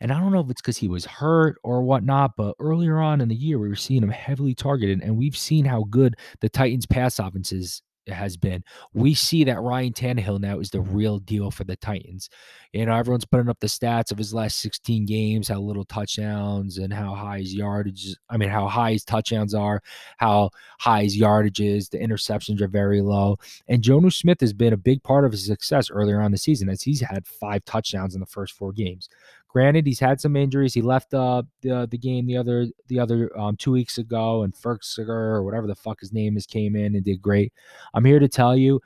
And 0.00 0.12
I 0.12 0.18
don't 0.18 0.32
know 0.32 0.40
if 0.40 0.50
it's 0.50 0.60
because 0.60 0.78
he 0.78 0.88
was 0.88 1.04
hurt 1.04 1.58
or 1.62 1.82
whatnot, 1.82 2.32
but 2.36 2.56
earlier 2.58 2.98
on 2.98 3.20
in 3.20 3.28
the 3.28 3.36
year, 3.36 3.58
we 3.58 3.68
were 3.68 3.76
seeing 3.76 4.02
him 4.02 4.10
heavily 4.10 4.54
targeted, 4.54 5.00
and 5.02 5.16
we've 5.16 5.36
seen 5.36 5.64
how 5.64 5.84
good 5.84 6.16
the 6.40 6.48
Titans' 6.48 6.86
pass 6.86 7.18
offenses 7.18 7.82
has 8.08 8.36
been. 8.36 8.64
We 8.94 9.14
see 9.14 9.44
that 9.44 9.60
Ryan 9.60 9.92
Tannehill 9.92 10.40
now 10.40 10.58
is 10.58 10.70
the 10.70 10.80
real 10.80 11.18
deal 11.18 11.50
for 11.50 11.64
the 11.64 11.76
Titans. 11.76 12.28
You 12.72 12.86
know, 12.86 12.94
everyone's 12.94 13.24
putting 13.24 13.48
up 13.48 13.60
the 13.60 13.66
stats 13.66 14.10
of 14.10 14.18
his 14.18 14.32
last 14.32 14.58
16 14.60 15.06
games, 15.06 15.48
how 15.48 15.60
little 15.60 15.84
touchdowns 15.84 16.78
and 16.78 16.92
how 16.92 17.14
high 17.14 17.38
his 17.38 17.54
yardage. 17.54 18.16
I 18.30 18.36
mean, 18.36 18.48
how 18.48 18.66
high 18.68 18.92
his 18.92 19.04
touchdowns 19.04 19.54
are, 19.54 19.82
how 20.16 20.50
high 20.78 21.04
his 21.04 21.16
yardage 21.16 21.60
is. 21.60 21.88
The 21.88 21.98
interceptions 21.98 22.60
are 22.60 22.68
very 22.68 23.02
low. 23.02 23.38
And 23.68 23.82
Jonnu 23.82 24.12
Smith 24.12 24.40
has 24.40 24.52
been 24.52 24.72
a 24.72 24.78
big 24.78 25.02
part 25.02 25.24
of 25.24 25.32
his 25.32 25.46
success 25.46 25.90
earlier 25.90 26.20
on 26.20 26.32
the 26.32 26.38
season 26.38 26.68
as 26.68 26.82
he's 26.82 27.00
had 27.00 27.26
five 27.26 27.64
touchdowns 27.64 28.14
in 28.14 28.20
the 28.20 28.26
first 28.26 28.54
four 28.54 28.72
games. 28.72 29.08
Granted, 29.52 29.86
he's 29.86 30.00
had 30.00 30.18
some 30.18 30.34
injuries. 30.34 30.72
He 30.72 30.80
left 30.80 31.12
uh, 31.12 31.42
the 31.60 31.86
the 31.90 31.98
game 31.98 32.26
the 32.26 32.38
other 32.38 32.66
the 32.88 32.98
other 32.98 33.38
um, 33.38 33.54
two 33.56 33.70
weeks 33.72 33.98
ago, 33.98 34.44
and 34.44 34.54
Firkser 34.54 35.06
or 35.08 35.42
whatever 35.42 35.66
the 35.66 35.74
fuck 35.74 36.00
his 36.00 36.12
name 36.12 36.38
is 36.38 36.46
came 36.46 36.74
in 36.74 36.94
and 36.94 37.04
did 37.04 37.20
great. 37.20 37.52
I'm 37.92 38.04
here 38.04 38.18
to 38.18 38.28
tell 38.28 38.56
you, 38.56 38.80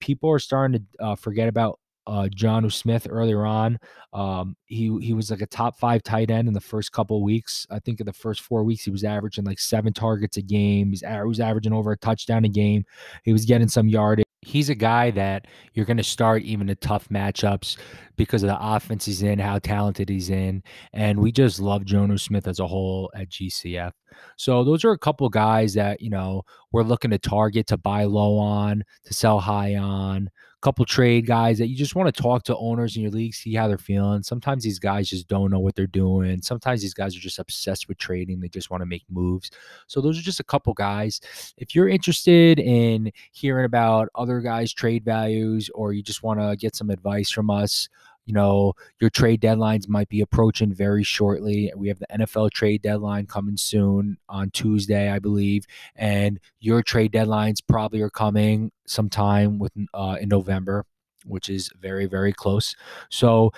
people 0.00 0.28
are 0.28 0.40
starting 0.40 0.80
to 0.80 1.04
uh, 1.04 1.14
forget 1.14 1.48
about 1.48 1.78
uh, 2.08 2.26
Jonnu 2.34 2.72
Smith 2.72 3.06
earlier 3.08 3.44
on. 3.44 3.78
Um, 4.14 4.56
he 4.64 4.96
he 5.00 5.12
was 5.12 5.30
like 5.30 5.42
a 5.42 5.46
top 5.46 5.78
five 5.78 6.02
tight 6.02 6.30
end 6.30 6.48
in 6.48 6.54
the 6.54 6.60
first 6.60 6.90
couple 6.90 7.22
weeks. 7.22 7.66
I 7.70 7.78
think 7.78 8.00
in 8.00 8.06
the 8.06 8.12
first 8.12 8.40
four 8.40 8.64
weeks 8.64 8.82
he 8.84 8.90
was 8.90 9.04
averaging 9.04 9.44
like 9.44 9.58
seven 9.58 9.92
targets 9.92 10.38
a 10.38 10.42
game. 10.42 10.90
He's 10.90 11.02
he 11.02 11.22
was 11.24 11.38
averaging 11.38 11.74
over 11.74 11.92
a 11.92 11.98
touchdown 11.98 12.46
a 12.46 12.48
game. 12.48 12.84
He 13.24 13.32
was 13.32 13.44
getting 13.44 13.68
some 13.68 13.88
yardage. 13.88 14.24
He's 14.40 14.70
a 14.70 14.74
guy 14.74 15.10
that 15.10 15.46
you're 15.74 15.84
going 15.84 15.96
to 15.98 16.04
start 16.04 16.42
even 16.42 16.68
the 16.68 16.76
tough 16.76 17.08
matchups 17.08 17.76
because 18.16 18.44
of 18.44 18.48
the 18.48 18.58
offense 18.58 19.04
he's 19.04 19.22
in, 19.22 19.38
how 19.38 19.58
talented 19.58 20.08
he's 20.08 20.30
in, 20.30 20.62
and 20.94 21.18
we 21.18 21.32
just 21.32 21.60
love 21.60 21.82
Jonnu 21.82 22.18
Smith 22.18 22.46
as 22.46 22.60
a 22.60 22.66
whole 22.66 23.10
at 23.14 23.28
GCF. 23.28 23.90
So 24.36 24.64
those 24.64 24.84
are 24.84 24.92
a 24.92 24.98
couple 24.98 25.28
guys 25.28 25.74
that 25.74 26.00
you 26.00 26.08
know 26.08 26.42
we're 26.72 26.84
looking 26.84 27.10
to 27.10 27.18
target 27.18 27.66
to 27.66 27.76
buy 27.76 28.04
low 28.04 28.38
on, 28.38 28.84
to 29.04 29.12
sell 29.12 29.40
high 29.40 29.76
on 29.76 30.30
couple 30.60 30.84
trade 30.84 31.26
guys 31.26 31.58
that 31.58 31.68
you 31.68 31.76
just 31.76 31.94
want 31.94 32.12
to 32.12 32.22
talk 32.22 32.42
to 32.42 32.56
owners 32.56 32.96
in 32.96 33.02
your 33.02 33.12
league, 33.12 33.34
see 33.34 33.54
how 33.54 33.68
they're 33.68 33.78
feeling. 33.78 34.22
Sometimes 34.22 34.64
these 34.64 34.78
guys 34.78 35.08
just 35.08 35.28
don't 35.28 35.50
know 35.50 35.60
what 35.60 35.76
they're 35.76 35.86
doing. 35.86 36.42
Sometimes 36.42 36.82
these 36.82 36.94
guys 36.94 37.16
are 37.16 37.20
just 37.20 37.38
obsessed 37.38 37.88
with 37.88 37.98
trading. 37.98 38.40
They 38.40 38.48
just 38.48 38.70
want 38.70 38.80
to 38.80 38.86
make 38.86 39.04
moves. 39.08 39.50
So 39.86 40.00
those 40.00 40.18
are 40.18 40.22
just 40.22 40.40
a 40.40 40.44
couple 40.44 40.74
guys. 40.74 41.20
If 41.56 41.74
you're 41.74 41.88
interested 41.88 42.58
in 42.58 43.12
hearing 43.30 43.66
about 43.66 44.08
other 44.14 44.40
guys' 44.40 44.72
trade 44.72 45.04
values 45.04 45.70
or 45.74 45.92
you 45.92 46.02
just 46.02 46.22
want 46.22 46.40
to 46.40 46.56
get 46.56 46.74
some 46.74 46.90
advice 46.90 47.30
from 47.30 47.50
us, 47.50 47.88
you 48.28 48.34
know, 48.34 48.74
your 49.00 49.08
trade 49.08 49.40
deadlines 49.40 49.88
might 49.88 50.10
be 50.10 50.20
approaching 50.20 50.70
very 50.70 51.02
shortly. 51.02 51.72
We 51.74 51.88
have 51.88 51.98
the 51.98 52.06
NFL 52.08 52.50
trade 52.50 52.82
deadline 52.82 53.24
coming 53.24 53.56
soon 53.56 54.18
on 54.28 54.50
Tuesday, 54.50 55.10
I 55.10 55.18
believe, 55.18 55.64
and 55.96 56.38
your 56.60 56.82
trade 56.82 57.10
deadlines 57.10 57.62
probably 57.66 58.02
are 58.02 58.10
coming 58.10 58.70
sometime 58.86 59.58
with 59.58 59.72
uh, 59.94 60.18
in 60.20 60.28
November, 60.28 60.84
which 61.24 61.48
is 61.48 61.70
very 61.80 62.04
very 62.04 62.34
close. 62.34 62.76
So, 63.08 63.52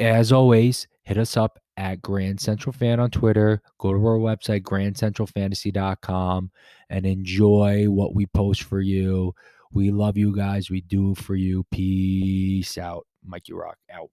as 0.00 0.32
always, 0.32 0.88
hit 1.04 1.16
us 1.16 1.36
up 1.36 1.60
at 1.76 2.02
Grand 2.02 2.40
Central 2.40 2.72
Fan 2.72 2.98
on 2.98 3.12
Twitter. 3.12 3.62
Go 3.78 3.92
to 3.92 4.06
our 4.06 4.18
website, 4.18 4.62
grandcentralfantasy.com, 4.62 6.50
and 6.90 7.06
enjoy 7.06 7.84
what 7.84 8.12
we 8.12 8.26
post 8.26 8.64
for 8.64 8.80
you. 8.80 9.36
We 9.70 9.92
love 9.92 10.16
you 10.16 10.34
guys. 10.34 10.68
We 10.68 10.80
do 10.80 11.14
for 11.14 11.36
you. 11.36 11.64
Peace 11.70 12.76
out. 12.76 13.06
Mikey 13.28 13.52
Rock 13.52 13.78
out. 13.92 14.10